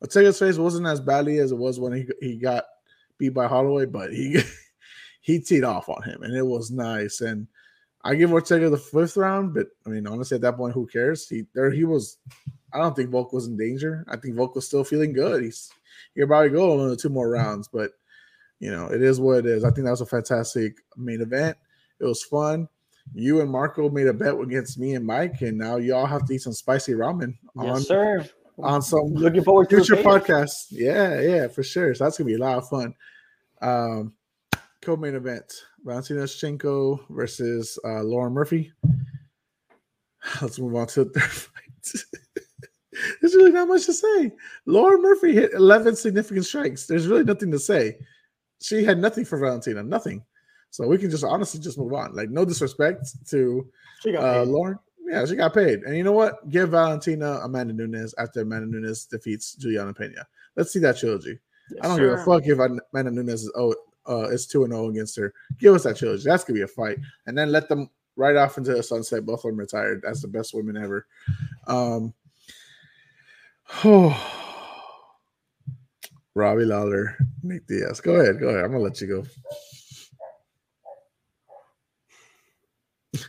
[0.00, 2.64] Ortega's face wasn't as badly as it was when he he got
[3.18, 4.40] beat by Holloway, but he
[5.20, 7.20] he teed off on him, and it was nice.
[7.20, 7.46] And
[8.04, 11.28] I give Ortega the fifth round, but I mean, honestly, at that point, who cares?
[11.28, 12.18] He there he was.
[12.72, 14.04] I don't think Volk was in danger.
[14.08, 15.42] I think Volk was still feeling good.
[15.42, 15.70] He's
[16.14, 17.92] he could probably go on two more rounds, but
[18.58, 19.64] you know, it is what it is.
[19.64, 21.56] I think that was a fantastic main event.
[22.00, 22.68] It was fun.
[23.14, 26.34] You and Marco made a bet against me and Mike, and now y'all have to
[26.34, 28.24] eat some spicy ramen on Yes, sir.
[28.58, 30.66] on some Looking forward to future podcast.
[30.70, 31.94] Yeah, yeah, for sure.
[31.94, 32.94] So that's gonna be a lot of fun.
[33.60, 34.14] Um,
[34.80, 35.52] co-main event:
[35.84, 38.72] Valentina Shevchenko versus uh, Lauren Murphy.
[40.40, 41.52] Let's move on to the third fight.
[43.20, 44.32] There's really not much to say.
[44.66, 46.86] Lauren Murphy hit 11 significant strikes.
[46.86, 47.96] There's really nothing to say.
[48.62, 50.24] she had nothing for Valentina, nothing.
[50.72, 52.16] So we can just honestly just move on.
[52.16, 53.68] Like no disrespect to
[54.06, 54.78] uh, Lauren.
[55.04, 55.80] Yeah, she got paid.
[55.80, 56.48] And you know what?
[56.48, 60.26] Give Valentina Amanda Nunes after Amanda Nunes defeats Julianna Pena.
[60.56, 61.38] Let's see that trilogy.
[61.70, 62.10] Yes, I don't sure.
[62.16, 63.74] give a fuck if Amanda Nunes is oh
[64.08, 65.34] uh is two and zero oh against her.
[65.58, 66.24] Give us that trilogy.
[66.24, 69.26] That's gonna be a fight, and then let them right off into the sunset.
[69.26, 70.00] Both of them retired.
[70.02, 71.06] That's the best women ever.
[71.66, 72.14] Um.
[73.84, 74.38] Oh.
[76.34, 78.00] Robbie Lawler, Nick Diaz.
[78.00, 78.40] Go ahead.
[78.40, 78.64] Go ahead.
[78.64, 79.24] I'm gonna let you go.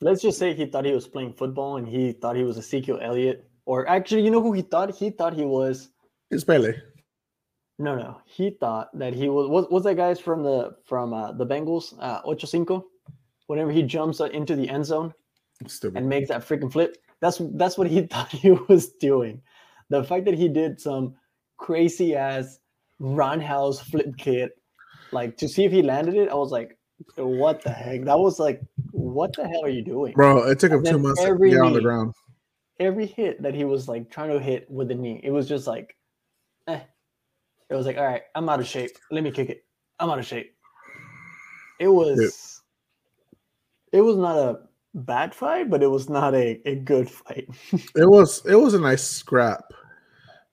[0.00, 2.98] Let's just say he thought he was playing football and he thought he was Ezekiel
[3.00, 3.48] Elliott.
[3.64, 4.94] Or actually, you know who he thought?
[4.94, 5.90] He thought he was.
[6.30, 6.74] It's Pele.
[7.78, 8.20] No, no.
[8.24, 9.48] He thought that he was.
[9.48, 11.94] What, what's that guy's from the from uh, the Bengals?
[11.98, 12.86] Uh, Ocho Cinco.
[13.46, 15.14] Whenever he jumps into the end zone
[15.66, 15.98] Stupid.
[15.98, 19.40] and makes that freaking flip, that's that's what he thought he was doing.
[19.90, 21.14] The fact that he did some
[21.58, 22.58] crazy ass
[22.98, 24.52] roundhouse flip kit,
[25.12, 26.76] like to see if he landed it, I was like,
[27.16, 28.04] what the heck?
[28.04, 30.48] That was like, what the hell are you doing, bro?
[30.48, 32.14] It took him two months to get on the ground.
[32.78, 35.66] Every hit that he was like trying to hit with the knee, it was just
[35.66, 35.96] like,
[36.68, 36.80] eh.
[37.68, 38.90] It was like, all right, I'm out of shape.
[39.10, 39.64] Let me kick it.
[39.98, 40.54] I'm out of shape.
[41.80, 42.62] It was,
[43.92, 44.60] it was not a
[44.94, 47.48] bad fight, but it was not a, a good fight.
[47.72, 49.64] it was it was a nice scrap.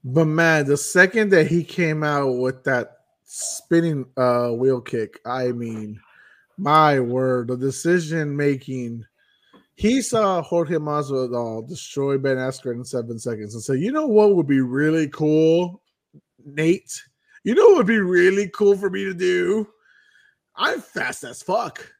[0.04, 5.52] But man, the second that he came out with that spinning uh wheel kick, I
[5.52, 6.00] mean,
[6.58, 9.06] my word, the decision making.
[9.76, 14.36] He saw Jorge Masvidal destroy Ben Askren in seven seconds and said, "You know what
[14.36, 15.82] would be really cool,
[16.46, 17.02] Nate?
[17.44, 19.68] You know what would be really cool for me to do?
[20.56, 21.92] I'm fast as fuck.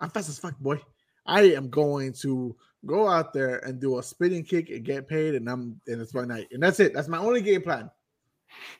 [0.00, 0.80] I'm fast as fuck, boy.
[1.26, 2.56] I am going to
[2.86, 6.14] go out there and do a spinning kick and get paid, and I'm and it's
[6.14, 6.94] my night, and that's it.
[6.94, 7.90] That's my only game plan.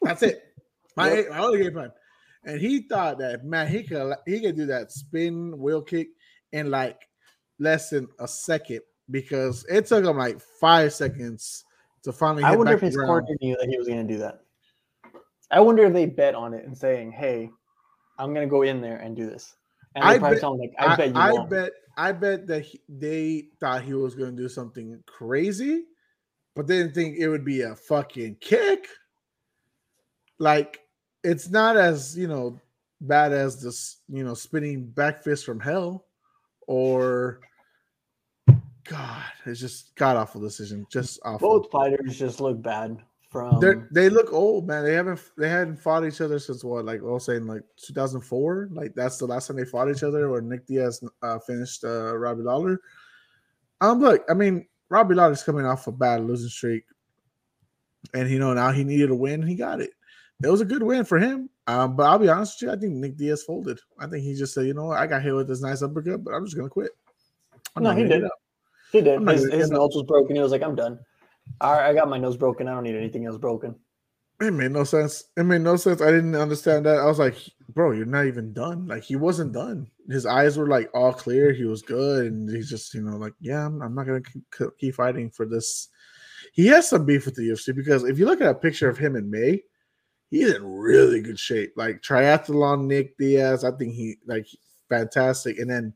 [0.01, 0.43] That's it.
[0.97, 1.31] My, yep.
[1.31, 1.93] my only game plan.
[2.47, 6.09] And he thought that man, he could he could do that spin wheel kick
[6.53, 7.09] in like
[7.59, 8.81] less than a second
[9.11, 11.65] because it took him like five seconds
[12.05, 12.45] to finally.
[12.45, 14.41] I wonder if his partner knew that he was going to do that.
[15.51, 17.51] I wonder if they bet on it and saying, "Hey,
[18.19, 19.55] I'm going to go in there and do this."
[19.97, 21.15] And I bet, like, I, I bet you.
[21.17, 21.51] I won't.
[21.51, 25.85] bet I bet that he, they thought he was going to do something crazy,
[26.55, 28.87] but they didn't think it would be a fucking kick.
[30.39, 30.81] Like
[31.27, 32.59] it's not as you know
[33.01, 36.07] bad as this you know spinning back fist from hell,
[36.66, 37.41] or
[38.85, 40.87] God, it's just god awful decision.
[40.91, 41.61] Just awful.
[41.61, 42.99] Both fighters just look bad
[43.29, 44.85] from They're, they look old, man.
[44.85, 48.68] They haven't they hadn't fought each other since what, like was saying, like 2004.
[48.72, 52.16] Like that's the last time they fought each other, where Nick Diaz uh, finished uh,
[52.16, 52.81] Robbie Lawler.
[53.81, 56.85] Um, look, I mean, Robbie Lawler's coming off a bad losing streak,
[58.14, 59.41] and you know now he needed a win.
[59.41, 59.91] And he got it.
[60.43, 61.49] It was a good win for him.
[61.66, 63.80] Um, but I'll be honest with you, I think Nick Diaz folded.
[63.99, 66.22] I think he just said, you know what, I got hit with this nice uppercut,
[66.22, 66.93] but I'm just gonna quit.
[67.74, 68.24] I'm no, he did.
[68.93, 69.20] He did.
[69.28, 70.37] His, his nose was broken.
[70.37, 70.99] He was like, I'm done.
[71.61, 72.68] I, I got my nose broken.
[72.68, 73.74] I don't need anything else broken.
[74.41, 75.24] It made no sense.
[75.37, 76.03] It made no sense.
[76.03, 76.99] I didn't understand that.
[76.99, 77.37] I was like,
[77.70, 78.87] bro, you're not even done.
[78.87, 79.91] Like he wasn't done.
[80.09, 81.53] His eyes were like all clear.
[81.53, 84.78] He was good, and he's just you know like, yeah, I'm, I'm not gonna keep,
[84.78, 85.89] keep fighting for this.
[86.53, 88.99] He has some beef with the UFC because if you look at a picture of
[88.99, 89.62] him in May,
[90.31, 91.72] he's in really good shape.
[91.77, 94.47] Like triathlon Nick Diaz, I think he like
[94.89, 95.59] fantastic.
[95.59, 95.95] And then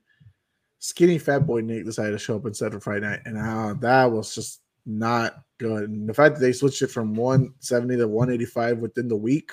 [0.79, 4.11] skinny fat boy Nick decided to show up instead of Friday night, and uh, that
[4.11, 5.91] was just not good.
[5.91, 9.53] And the fact that they switched it from 170 to 185 within the week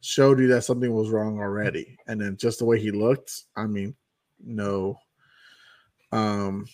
[0.00, 1.96] showed you that something was wrong already.
[2.06, 3.94] And then just the way he looked, I mean,
[4.44, 4.98] no.
[6.12, 6.66] Um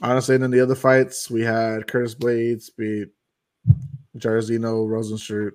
[0.00, 3.08] honestly, and then the other fights we had Curtis Blaydes beat
[4.16, 5.52] Jairzinho Rozenstruik.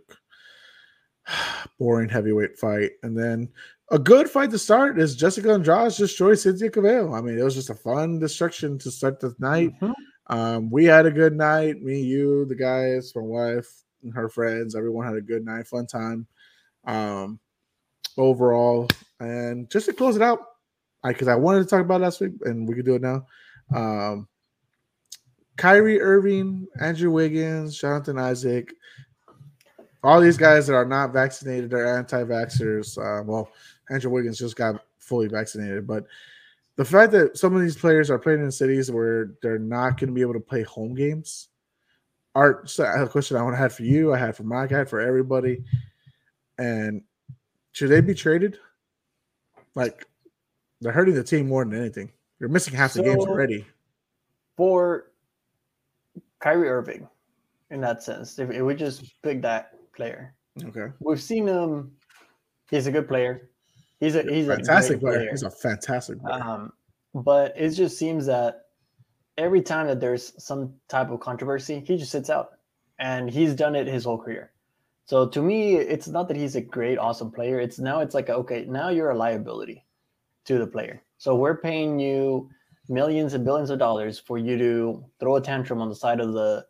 [1.80, 2.92] Boring heavyweight fight.
[3.04, 3.50] And then
[3.92, 7.18] a good fight to start is Jessica Andrade destroyed Cynthia Calvillo.
[7.18, 9.72] I mean, it was just a fun destruction to start the night.
[9.80, 9.92] Mm-hmm.
[10.28, 11.82] Um, we had a good night.
[11.82, 14.76] Me, you, the guys, my wife, and her friends.
[14.76, 16.28] Everyone had a good night, fun time.
[16.86, 17.40] Um,
[18.18, 18.88] overall,
[19.20, 20.40] and just to close it out,
[21.04, 23.02] I because I, I, wanted to talk about last week, and we could do it
[23.02, 23.26] now.
[23.74, 24.28] Um,
[25.58, 28.74] Kyrie Irving, Andrew Wiggins, Jonathan Isaac,
[30.04, 32.98] all these guys that are not vaccinated are anti-vaxxers.
[32.98, 33.50] Uh, well,
[33.90, 36.06] Andrew Wiggins just got fully vaccinated, but
[36.76, 40.08] the fact that some of these players are playing in cities where they're not going
[40.08, 41.50] to be able to play home games.
[42.36, 44.12] Art, so a question I want to have for you.
[44.12, 44.72] I had for Mike.
[44.72, 45.64] I had for everybody.
[46.58, 47.04] And
[47.74, 48.58] should they be traded?
[49.76, 50.08] Like
[50.82, 52.12] they're hurting the team more than anything.
[52.40, 53.66] You're missing half so, the games already.
[54.58, 55.12] For
[56.40, 57.08] Kyrie Irving,
[57.70, 60.88] in that sense, if, if we just pick that player, Okay.
[61.00, 61.92] We've seen him.
[62.70, 63.50] He's a good player.
[64.00, 65.16] He's a he's fantastic a player.
[65.18, 65.30] player.
[65.32, 66.42] He's a fantastic player.
[66.44, 66.74] Um,
[67.16, 68.66] but it just seems that
[69.38, 72.52] every time that there's some type of controversy, he just sits out,
[73.00, 74.52] and he's done it his whole career.
[75.06, 77.60] So to me, it's not that he's a great, awesome player.
[77.60, 79.86] It's now it's like okay, now you're a liability
[80.46, 81.02] to the player.
[81.18, 82.50] So we're paying you
[82.90, 86.34] millions and billions of dollars for you to throw a tantrum on the side of
[86.34, 86.66] the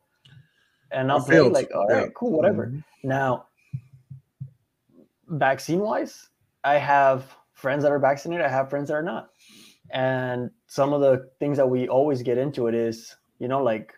[0.93, 1.53] and play field.
[1.53, 2.09] like all right, Yeah.
[2.15, 2.67] cool, whatever.
[2.67, 2.83] Mhm.
[3.03, 3.47] Now,
[5.27, 6.29] vaccine wise,
[6.63, 9.29] I have friends that are vaccinated, I have friends that are not.
[9.89, 13.93] And some of the things that we always get into it is, you know, like,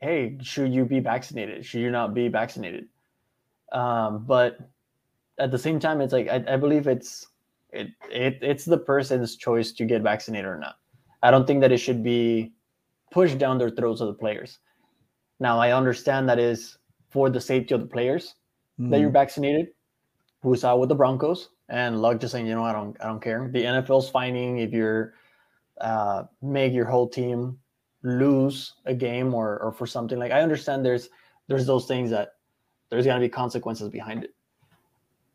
[0.00, 1.64] hey, should you be vaccinated?
[1.64, 2.88] Should you not be vaccinated?
[3.72, 4.58] Um, but
[5.38, 7.26] at the same time, it's like I, I believe it's
[7.70, 10.76] it, it it's the person's choice to get vaccinated or not.
[11.22, 12.52] I don't think that it should be
[13.10, 14.58] pushed down their throats of the players.
[15.42, 16.78] Now I understand that is
[17.10, 18.36] for the safety of the players
[18.78, 19.20] that you're Mhm.
[19.24, 19.66] vaccinated.
[20.44, 23.20] We saw with the Broncos and Luck just saying, you know, I don't I don't
[23.20, 23.48] care.
[23.48, 25.14] The NFL's finding if you're
[25.80, 27.58] uh, make your whole team
[28.02, 31.10] lose a game or or for something like I understand there's
[31.48, 32.36] there's those things that
[32.88, 34.34] there's gonna be consequences behind it.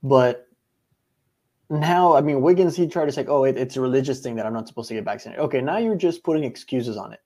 [0.03, 0.47] But
[1.69, 4.45] now, I mean, Wiggins, he tried to say, oh, it, it's a religious thing that
[4.45, 5.43] I'm not supposed to get vaccinated.
[5.43, 7.19] Okay, now you're just putting excuses on it.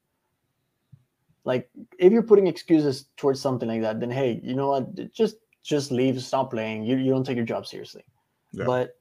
[1.43, 5.11] Like, if you're putting excuses towards something like that, then hey, you know what?
[5.11, 6.83] Just just leave, stop playing.
[6.83, 8.03] You you don't take your job seriously.
[8.51, 8.65] Yeah.
[8.65, 8.97] But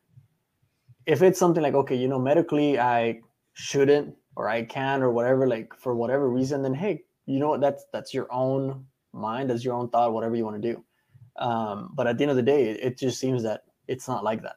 [1.06, 3.20] if it's something like, okay, you know, medically I
[3.54, 7.60] shouldn't or I can or whatever, like for whatever reason, then hey, you know what?
[7.60, 10.84] That's that's your own mind, that's your own thought, whatever you want to do.
[11.36, 14.24] Um, but at the end of the day, it, it just seems that it's not
[14.24, 14.56] like that.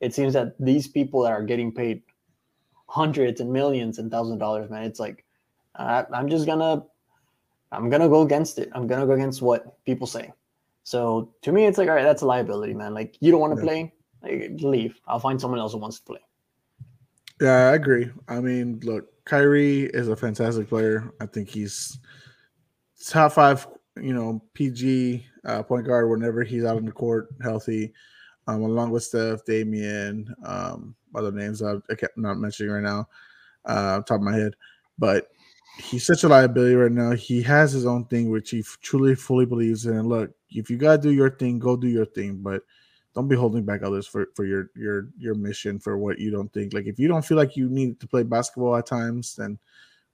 [0.00, 2.02] It seems that these people that are getting paid
[2.88, 5.24] hundreds and millions and thousands of dollars, man, it's like
[5.76, 6.84] I, I'm just gonna
[7.72, 8.70] I'm gonna go against it.
[8.72, 10.32] I'm gonna go against what people say.
[10.84, 12.94] So to me, it's like, all right, that's a liability, man.
[12.94, 13.64] Like you don't want to Yeah.
[13.64, 15.00] play, like, leave.
[15.06, 16.20] I'll find someone else who wants to play.
[17.40, 18.10] Yeah, I agree.
[18.28, 21.12] I mean, look, Kyrie is a fantastic player.
[21.20, 21.98] I think he's
[23.04, 23.66] top five,
[24.00, 27.92] you know, PG uh, point guard whenever he's out on the court healthy,
[28.46, 33.08] um, along with Steph, Damian, um, other names I, I can't, not mentioning right now,
[33.64, 34.54] uh, top of my head.
[34.98, 35.28] But
[35.78, 37.12] he's such a liability right now.
[37.12, 39.96] He has his own thing, which he truly, fully believes in.
[39.96, 42.38] And look, if you gotta do your thing, go do your thing.
[42.42, 42.62] But
[43.14, 46.52] don't be holding back others for for your your your mission for what you don't
[46.52, 46.72] think.
[46.72, 49.58] Like if you don't feel like you need to play basketball at times, then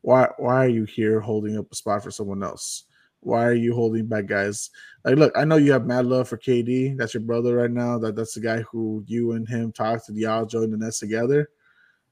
[0.03, 2.85] why why are you here holding up a spot for someone else?
[3.21, 4.71] Why are you holding back guys?
[5.05, 6.97] Like, look, I know you have mad love for KD.
[6.97, 7.99] That's your brother right now.
[7.99, 10.13] That that's the guy who you and him talked to.
[10.13, 11.49] Y'all joined the Nets together.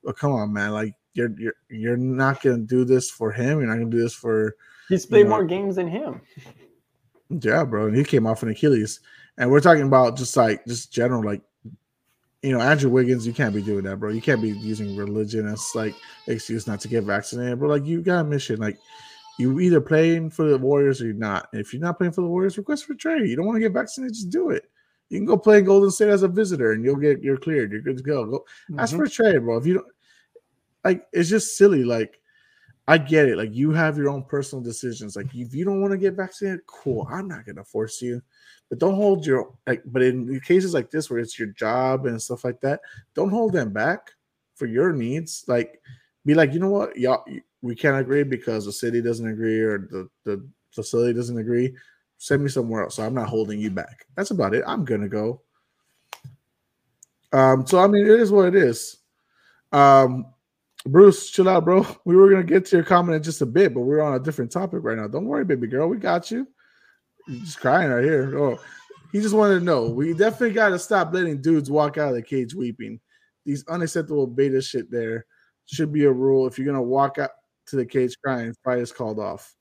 [0.05, 0.70] But come on, man.
[0.70, 3.58] Like you're you're you're not gonna do this for him.
[3.61, 4.56] You're not gonna do this for
[4.88, 6.20] He's played know- more games than him.
[7.28, 7.86] yeah, bro.
[7.86, 9.00] And he came off an Achilles.
[9.38, 11.42] And we're talking about just like just general, like
[12.42, 14.11] you know, Andrew Wiggins, you can't be doing that, bro.
[14.11, 15.94] You can't be using religion as like
[16.26, 17.68] excuse not to get vaccinated, bro.
[17.68, 18.58] Like you got a mission.
[18.61, 18.78] Like
[19.38, 21.48] you either playing for the Warriors or you're not.
[21.52, 23.28] And if you're not playing for the Warriors, request for trade.
[23.28, 24.70] You don't want to get vaccinated, just do it.
[25.08, 27.72] You can go play in Golden State as a visitor and you'll get you're cleared.
[27.72, 28.24] You're good to go.
[28.26, 28.44] Go
[28.78, 28.98] ask Mhm.
[28.98, 29.56] for a trade, bro.
[29.56, 29.86] If you don't
[30.85, 31.85] like it's just silly.
[31.85, 32.20] Like
[32.89, 33.37] I get it.
[33.37, 35.16] Like you have your own personal decisions.
[35.16, 37.07] Like if you don't want to get vaccinated, cool.
[37.11, 38.22] I'm not gonna force you.
[38.68, 39.83] But don't hold your like.
[39.87, 42.81] But in cases like this where it's your job and stuff like that,
[43.14, 44.11] don't hold them back
[44.55, 45.45] for your needs.
[45.47, 45.81] Like
[46.26, 47.24] be like, you know what, y'all,
[47.62, 51.74] we can't agree because the city doesn't agree or the the facility doesn't agree.
[52.18, 52.97] Send me somewhere else.
[52.97, 54.07] So I'm not holding you back.
[54.16, 54.62] That's about it.
[54.66, 55.43] I'm gonna go.
[57.33, 57.66] Um.
[57.66, 58.99] So I mean, it is what it is.
[59.72, 60.26] Um.
[60.87, 61.87] Bruce, chill out, bro.
[62.05, 64.20] We were gonna get to your comment in just a bit, but we're on a
[64.20, 65.09] different topic right now.
[65.09, 65.89] Don't worry, baby girl.
[65.89, 66.47] We got you.
[67.28, 68.39] You're just crying right here.
[68.39, 68.59] Oh,
[69.12, 69.91] he just wanted to know.
[69.91, 73.01] We definitely got to stop letting dudes walk out of the cage weeping.
[73.45, 75.26] These unacceptable beta shit there
[75.66, 76.47] should be a rule.
[76.47, 77.31] If you're gonna walk out
[77.66, 79.55] to the cage crying, fight is called off.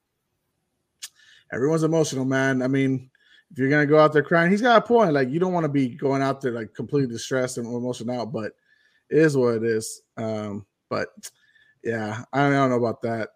[1.51, 2.61] Everyone's emotional, man.
[2.61, 3.09] I mean,
[3.51, 5.13] if you're gonna go out there crying, he's got a point.
[5.13, 8.31] Like you don't want to be going out there like completely distressed and emotional out,
[8.31, 8.53] but
[9.09, 10.01] it is what it is.
[10.17, 11.09] Um, but
[11.83, 13.29] yeah, I don't, I don't know about that.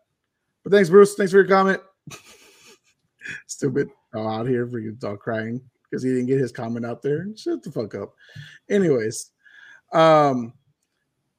[0.63, 1.15] But thanks, Bruce.
[1.15, 1.81] Thanks for your comment.
[3.47, 7.27] Stupid oh, out here freaking dog crying because he didn't get his comment out there.
[7.35, 8.13] Shut the fuck up.
[8.69, 9.31] Anyways,
[9.93, 10.53] um,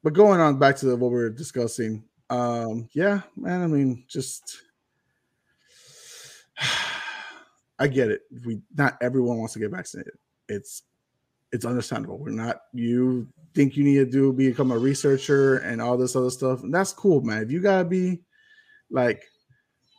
[0.03, 2.03] but going on back to the, what we were discussing.
[2.29, 3.61] Um, yeah, man.
[3.61, 4.61] I mean, just
[7.79, 8.21] I get it.
[8.45, 10.13] We not everyone wants to get vaccinated.
[10.47, 10.83] It's
[11.55, 12.19] it's understandable.
[12.19, 16.29] We're not you think you need to do become a researcher and all this other
[16.29, 16.61] stuff.
[16.61, 17.41] And that's cool, man.
[17.41, 18.21] If you gotta be
[18.91, 19.23] like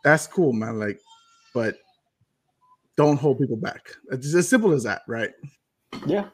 [0.04, 0.78] that's cool, man.
[0.78, 1.00] Like,
[1.52, 1.78] but
[2.96, 3.88] don't hold people back.
[4.12, 5.32] It's as simple as that, right?
[6.06, 6.28] Yeah.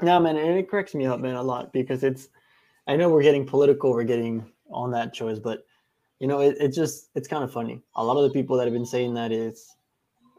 [0.00, 2.28] No, man, and it cracks me up, man, a lot because it's.
[2.88, 5.64] I know we're getting political, we're getting on that choice, but
[6.18, 7.80] you know, it, it just it's kind of funny.
[7.94, 9.76] A lot of the people that have been saying that is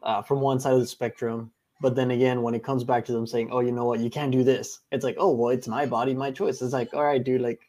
[0.04, 1.50] uh, from one side of the spectrum,
[1.84, 4.10] but then again, when it comes back to them saying, "Oh, you know what, you
[4.10, 7.04] can't do this," it's like, "Oh, well, it's my body, my choice." It's like, all
[7.04, 7.60] right, dude, like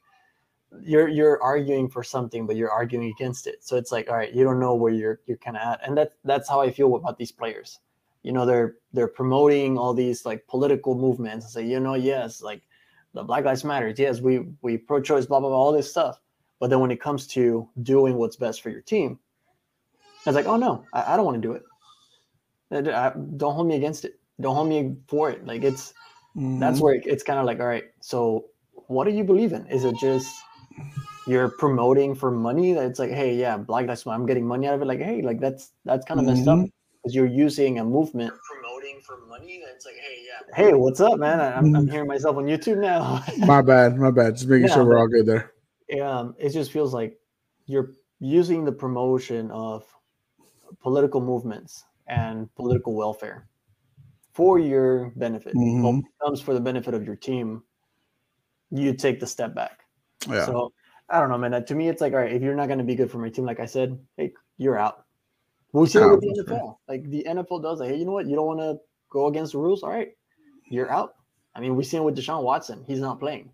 [0.81, 3.65] you're you're arguing for something, but you're arguing against it.
[3.65, 5.99] So it's like, all right, you don't know where you're you're kind of at, and
[5.99, 7.81] that's that's how I feel about these players.
[8.23, 12.41] You know, they're they're promoting all these like political movements and say, you know, yes,
[12.41, 12.63] like
[13.15, 16.21] the Black Lives Matter, yes, we we pro-choice, blah blah blah, all this stuff.
[16.61, 19.19] But then when it comes to doing what's best for your team,
[20.25, 21.65] it's like, oh no, I, I don't want to do it.
[22.73, 24.19] I, don't hold me against it.
[24.41, 25.47] Don't hold me for it.
[25.47, 25.93] Like it's
[26.37, 26.59] mm-hmm.
[26.59, 28.47] that's where it, it's kind of like, all right, so
[28.87, 29.67] what do you believe in?
[29.69, 30.35] Is it just
[31.27, 32.73] you're promoting for money?
[32.73, 34.87] That it's like, hey, yeah, Black Lives Matter, I'm getting money out of it.
[34.87, 36.37] Like, hey, like that's that's kind of mm-hmm.
[36.37, 36.73] messed up because
[37.15, 37.17] mm-hmm.
[37.17, 39.63] you're using a movement promoting for money.
[39.65, 41.41] That's like, hey, yeah, hey, what's up, man?
[41.41, 43.23] I, am I'm hearing myself on YouTube now.
[43.47, 44.35] my bad, my bad.
[44.35, 45.53] Just making yeah, sure we're all good there.
[46.03, 47.19] Um, it just feels like
[47.67, 49.85] you're using the promotion of
[50.81, 53.47] political movements and political welfare
[54.33, 55.55] for your benefit.
[55.55, 55.83] Mm-hmm.
[55.83, 57.63] When it comes for the benefit of your team,
[58.71, 59.81] you take the step back.
[60.29, 60.47] Yeah.
[60.47, 60.73] So
[61.09, 61.65] I don't know, man.
[61.65, 63.29] To me, it's like, all right, if you're not going to be good for my
[63.29, 65.05] team, like I said, hey, you're out.
[65.73, 66.79] We see it with the NFL.
[66.89, 68.27] Like the NFL does, like, hey, you know what?
[68.27, 68.79] You don't want to
[69.11, 69.83] go against the rules.
[69.83, 70.17] All right,
[70.71, 71.17] you're out.
[71.55, 72.85] I mean, we see it with Deshaun Watson.
[72.87, 73.51] He's not playing.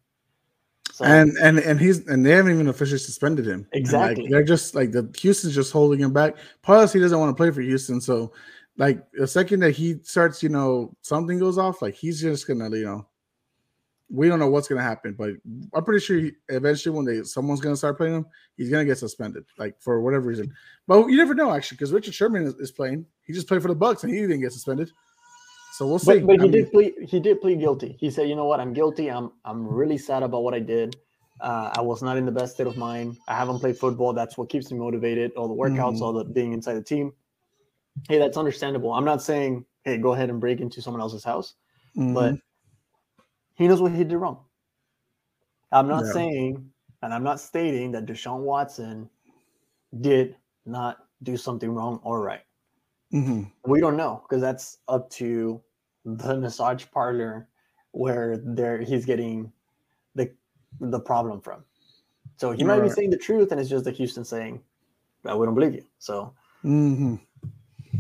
[0.93, 3.67] So, and and and he's and they haven't even officially suspended him.
[3.73, 4.25] Exactly.
[4.25, 6.37] Like, they're just like the Houston's just holding him back.
[6.63, 8.01] Plus, he doesn't want to play for Houston.
[8.01, 8.33] So,
[8.77, 12.71] like the second that he starts, you know, something goes off, like he's just gonna,
[12.77, 13.07] you know,
[14.11, 15.15] we don't know what's gonna happen.
[15.15, 15.35] But
[15.75, 18.27] I'm pretty sure he, eventually, when they someone's gonna start playing him,
[18.57, 20.53] he's gonna get suspended, like for whatever reason.
[20.87, 23.07] But you never know, actually, because Richard Sherman is, is, playing.
[23.23, 24.91] He just played for the Bucks and he didn't get suspended.
[25.73, 26.19] So we'll see.
[26.19, 26.95] But, but he mean, did plead.
[27.09, 27.97] He did plead guilty.
[27.99, 28.61] He said, "You know what?
[28.61, 29.09] I'm guilty.
[29.11, 30.97] I'm I'm really sad about what I did.
[31.41, 33.17] Uh, I was not in the best state of mind.
[33.27, 34.13] I haven't played football.
[34.13, 35.33] That's what keeps me motivated.
[35.37, 36.03] All the workouts, mm-hmm.
[36.03, 37.13] all the being inside the team.
[38.09, 38.93] Hey, that's understandable.
[38.93, 41.55] I'm not saying, hey, go ahead and break into someone else's house,
[41.97, 42.15] mm-hmm.
[42.15, 42.35] but
[43.55, 44.45] he knows what he did wrong.
[45.73, 46.13] I'm not yeah.
[46.13, 46.71] saying,
[47.03, 49.09] and I'm not stating that Deshaun Watson
[50.01, 52.43] did not do something wrong or right.
[53.13, 53.43] Mm-hmm.
[53.71, 55.61] We don't know because that's up to
[56.05, 57.49] the massage parlor
[57.93, 59.53] where there he's getting
[60.15, 60.31] the
[60.81, 61.65] the problem from.
[62.37, 64.63] So he might be saying the truth, and it's just the Houston saying,
[65.27, 66.33] "I wouldn't believe you." So,
[66.65, 67.17] mm-hmm.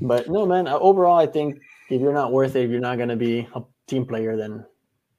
[0.01, 0.67] but no, man.
[0.67, 3.49] Uh, overall, I think if you're not worth it, if you're not going to be
[3.55, 4.65] a team player, then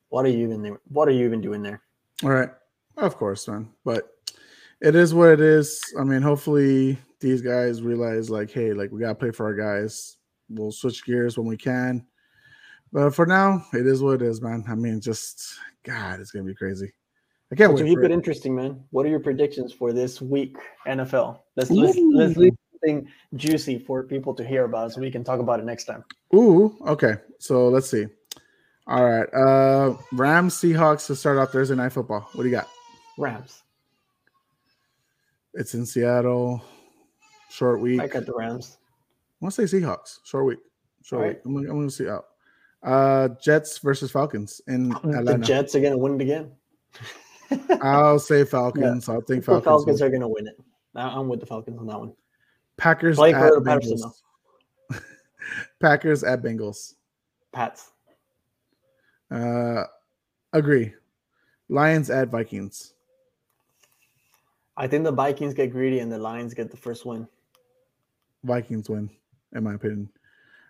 [0.10, 0.80] what are you even there?
[0.88, 1.82] What are you even doing there?
[2.24, 2.50] All right,
[2.98, 3.70] of course, man.
[3.84, 4.10] But
[4.82, 5.82] it is what it is.
[6.00, 10.18] I mean, hopefully these guys realize like, hey, like we gotta play for our guys.
[10.50, 12.06] We'll switch gears when we can.
[12.92, 14.66] But for now, it is what it is, man.
[14.68, 16.92] I mean, just God, it's gonna be crazy.
[17.52, 17.86] I can't wait.
[17.86, 18.84] Keep it, it interesting, man.
[18.90, 20.58] What are your predictions for this week
[20.88, 21.40] NFL?
[21.56, 25.40] Let's let's, let's leave something juicy for people to hear about, so we can talk
[25.40, 26.04] about it next time.
[26.36, 27.16] Ooh, okay.
[27.40, 28.08] So let's see.
[28.88, 32.28] All right, uh Rams Seahawks to start off Thursday night football.
[32.34, 32.68] What do you got?
[33.18, 33.62] Rams.
[35.54, 36.64] It's in Seattle.
[37.50, 38.00] Short week.
[38.02, 38.78] I got the Rams.
[38.82, 40.20] I want to say Seahawks.
[40.24, 40.60] Short week.
[41.04, 41.38] Short week.
[41.46, 42.26] I'm, I'm going to see out.
[42.84, 45.38] Uh, Jets versus Falcons in Atlanta.
[45.38, 46.52] The Jets are going to win it again.
[47.82, 49.10] I'll say Falcons.
[49.10, 49.64] I think Falcons.
[49.64, 50.56] The Falcons are going to win it.
[50.96, 52.14] I'm with the Falcons on that one.
[52.78, 54.22] Packers Blake at Bengals.
[55.82, 56.96] Packers at Bengals.
[57.52, 57.92] Pats.
[59.30, 59.84] Uh,
[60.54, 60.94] agree.
[61.70, 62.94] Lions at Vikings.
[64.78, 67.28] I think the Vikings get greedy and the Lions get the first win.
[68.44, 69.10] Vikings win,
[69.54, 70.10] in my opinion.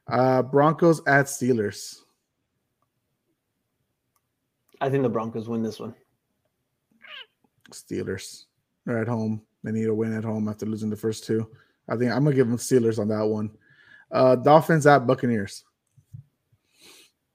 [0.08, 2.00] Uh, Broncos at Steelers.
[4.82, 5.94] I think the Broncos win this one.
[7.72, 8.46] Steelers.
[8.86, 9.42] They're at home.
[9.64, 11.50] They need a win at home after losing the first two.
[11.88, 13.52] I think I'm gonna give them Steelers on that one.
[14.12, 15.64] Uh, Dolphins at Buccaneers.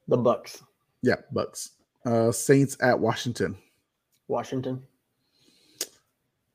[0.08, 0.62] The Bucks.
[1.02, 1.70] Yeah, Bucks.
[2.04, 3.56] Uh, Saints at Washington.
[4.28, 4.82] Washington.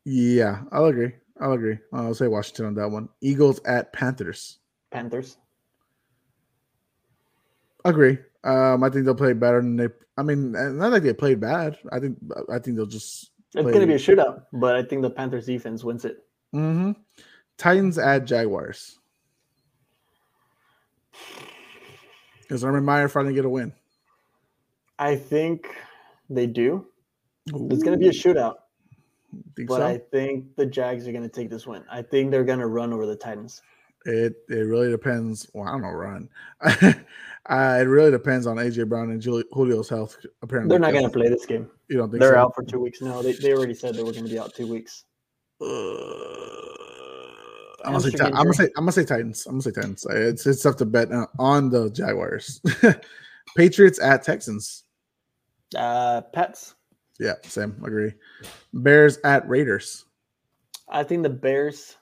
[0.06, 1.14] Yeah, I'll agree.
[1.40, 1.78] I'll agree.
[1.94, 3.10] I'll say Washington on that one.
[3.22, 4.60] Eagles at Panthers.
[4.92, 5.38] Panthers.
[7.86, 8.20] Agree.
[8.44, 9.88] Um, I think they'll play better than they.
[10.18, 11.78] I mean, not like they played bad.
[11.92, 12.18] I think.
[12.52, 13.32] I think they'll just.
[13.54, 16.24] It's going to be a shootout, but I think the Panthers defense wins it.
[16.56, 16.92] Mm-hmm.
[17.58, 18.98] Titans at Jaguars.
[22.50, 23.74] Is Urban Meyer finally get a win?
[25.00, 25.68] I think
[26.30, 26.86] they do.
[27.54, 27.68] Ooh.
[27.72, 28.56] It's going to be a shootout.
[29.56, 29.86] Think but so?
[29.86, 31.84] I think the Jags are going to take this win.
[31.92, 33.62] I think they're going to run over the Titans.
[34.06, 35.50] It it really depends.
[35.54, 36.30] Well, I don't know, run.
[37.48, 40.16] Uh, it really depends on AJ Brown and Julio's health.
[40.44, 41.70] Apparently, They're not going to play this game.
[41.90, 42.40] You don't think They're so?
[42.40, 43.02] out for two weeks.
[43.02, 45.06] No, they, they already said they were going to be out two weeks.
[45.60, 45.66] Uh,
[47.84, 48.18] I'm gonna say.
[48.24, 48.64] I'm gonna say.
[48.66, 49.46] I'm gonna say Titans.
[49.46, 50.06] I'm gonna say Titans.
[50.10, 51.10] It's it's tough to bet
[51.40, 52.62] on the Jaguars.
[53.58, 54.84] Patriots at Texans.
[55.76, 56.76] Uh, Pets.
[57.22, 57.80] Yeah, same.
[57.86, 58.14] Agree.
[58.74, 60.06] Bears at Raiders.
[60.90, 61.98] I think the Bears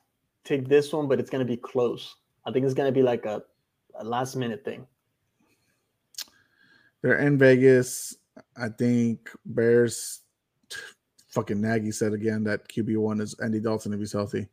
[0.45, 2.15] take this one, but it's going to be close.
[2.45, 3.43] I think it's going to be like a,
[3.99, 4.87] a last minute thing.
[7.01, 8.15] They're in Vegas.
[8.55, 10.21] I think Bears.
[11.31, 14.47] Fucking Nagy said again that QB one is Andy Dalton if he's healthy.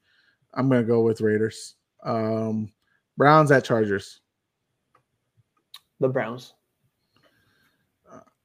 [0.53, 1.77] I'm gonna go with Raiders.
[2.03, 2.71] Um,
[3.17, 4.21] Browns at Chargers.
[6.01, 6.53] The Browns.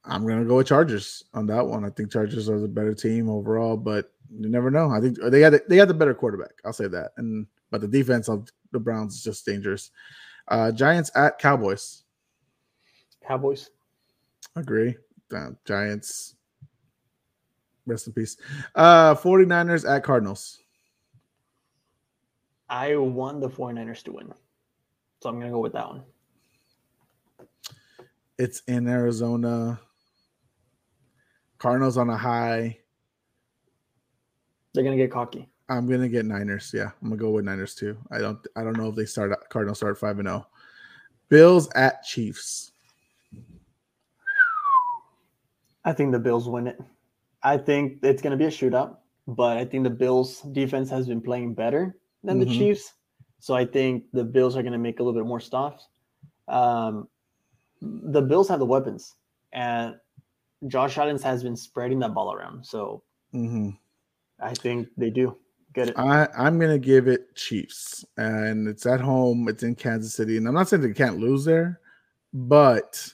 [0.04, 1.84] I'm gonna go with Chargers on that one.
[1.84, 4.90] I think Chargers are the better team overall, but you never know.
[4.90, 6.54] I think they got the, they got the better quarterback.
[6.64, 7.12] I'll say that.
[7.16, 9.90] And but the defense of the Browns is just dangerous.
[10.48, 12.02] Uh, Giants at Cowboys.
[13.26, 13.70] Cowboys.
[14.56, 14.96] Agree.
[15.34, 16.34] Uh, Giants.
[17.86, 18.36] Rest in peace.
[18.74, 20.58] Uh 49ers at Cardinals.
[22.72, 24.32] I want the 49ers to win.
[25.22, 26.02] So I'm going to go with that one.
[28.38, 29.78] It's in Arizona.
[31.62, 32.76] Cardinals on a high.
[34.74, 35.48] They're going to get cocky.
[35.68, 36.72] I'm gonna get Niners.
[36.74, 37.96] Yeah, I'm gonna go with Niners too.
[38.10, 40.46] I don't I don't know if they start Cardinals start five and zero.
[41.28, 42.72] Bills at Chiefs.
[45.84, 46.78] I think the Bills win it.
[47.44, 48.96] I think it's going to be a shootout,
[49.26, 52.40] but I think the Bills defense has been playing better than Mhm.
[52.40, 52.92] the Chiefs.
[53.38, 55.88] So I think the Bills are going to make a little bit more stops.
[56.48, 57.08] Um,
[57.80, 59.14] the Bills have the weapons,
[59.52, 59.96] and
[60.68, 62.64] Josh Allen has been spreading that ball around.
[62.64, 63.02] So
[63.32, 63.70] hmm
[64.40, 65.36] I think they do
[65.74, 65.96] get it.
[65.96, 69.48] I I'm gonna give it Chiefs, and it's at home.
[69.48, 71.80] It's in Kansas City, and I'm not saying they can't lose there,
[72.32, 73.12] but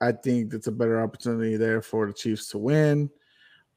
[0.00, 3.10] I think it's a better opportunity there for the Chiefs to win.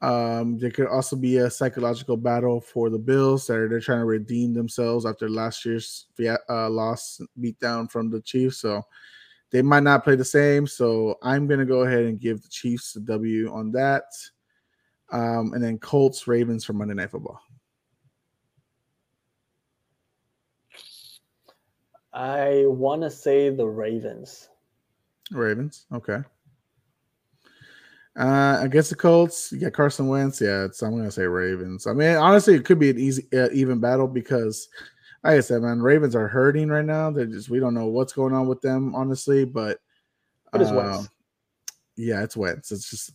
[0.02, 3.48] Um, there could also be a psychological battle for the Bills.
[3.48, 6.08] They're they're trying to redeem themselves after last year's
[6.50, 8.84] uh, loss beatdown from the Chiefs, so
[9.52, 10.68] they might not play the same.
[10.68, 14.06] So I'm gonna go ahead and give the Chiefs a W on that.
[15.12, 17.40] Um, and then Colts Ravens for Monday Night Football.
[22.12, 24.50] I want to say the Ravens.
[25.32, 25.86] Ravens.
[25.94, 26.20] Okay.
[28.18, 29.52] Uh, I guess the Colts.
[29.52, 30.42] You got Carson Wentz.
[30.42, 31.86] Yeah, I'm gonna say Ravens.
[31.86, 34.68] I mean, honestly, it could be an easy, uh, even battle because,
[35.28, 37.12] like I said, man, Ravens are hurting right now.
[37.12, 39.44] They're just we don't know what's going on with them, honestly.
[39.44, 39.80] But,
[40.54, 41.10] But it's uh, Wentz.
[41.98, 42.72] Yeah, it's Wentz.
[42.72, 43.12] It's just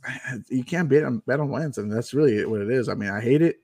[0.51, 2.91] you can't bet on bet on Wentz, and that's really what it is.
[2.91, 3.61] I mean, I hate it,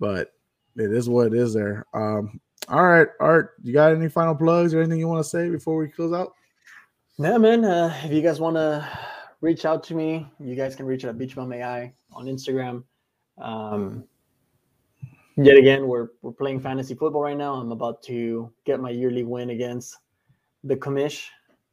[0.00, 0.32] but
[0.74, 1.54] it is what it is.
[1.54, 1.86] There.
[1.94, 2.40] Um.
[2.68, 3.54] All right, Art.
[3.62, 6.32] You got any final plugs or anything you want to say before we close out?
[7.18, 7.64] Yeah, man.
[7.64, 8.84] Uh, if you guys want to
[9.40, 12.82] reach out to me, you guys can reach out at Beachbum AI on Instagram.
[13.38, 14.04] Um,
[15.36, 17.54] yet again, we're we're playing fantasy football right now.
[17.54, 19.96] I'm about to get my yearly win against
[20.64, 21.28] the commish.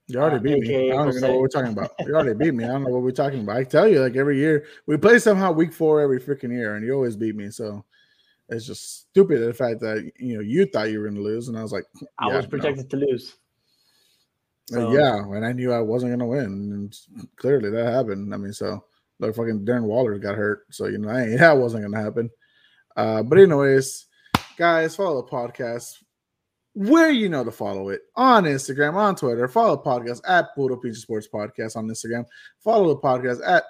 [0.07, 0.91] You already Uh, beat me.
[0.91, 1.91] I don't even know what we're talking about.
[2.05, 2.65] You already beat me.
[2.65, 3.57] I don't know what we're talking about.
[3.57, 6.85] I tell you, like every year, we play somehow week four every freaking year, and
[6.85, 7.49] you always beat me.
[7.49, 7.85] So
[8.49, 11.47] it's just stupid the fact that you know you thought you were going to lose,
[11.47, 11.85] and I was like,
[12.19, 12.49] I yeah, was no.
[12.49, 13.35] projected to lose.
[14.73, 16.97] Uh, yeah, and I knew I wasn't going to win, and
[17.37, 18.33] clearly that happened.
[18.33, 18.83] I mean, so
[19.19, 22.29] like fucking Darren Waller got hurt, so you know I that wasn't going to happen.
[22.95, 24.05] Uh, but anyways,
[24.57, 26.03] guys, follow the podcast
[26.75, 29.47] where you know to follow it on Instagram, on Twitter.
[29.47, 32.25] Follow the podcast at Puro Pinche Sports Podcast on Instagram.
[32.59, 33.63] Follow the podcast at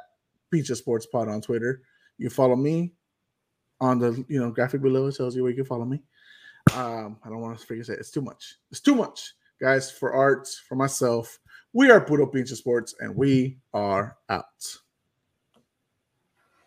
[0.54, 1.82] Pinche Sports Pod on Twitter.
[2.18, 2.94] You follow me
[3.82, 5.08] on the you know graphic below.
[5.08, 6.02] It tells you where you can follow me.
[6.76, 8.00] Um, I don't want to forget it.
[8.00, 8.56] it's too much.
[8.72, 9.92] It's too much, guys.
[9.92, 11.40] For arts, for myself,
[11.74, 14.78] we are Puro Pinche Sports, and we are out.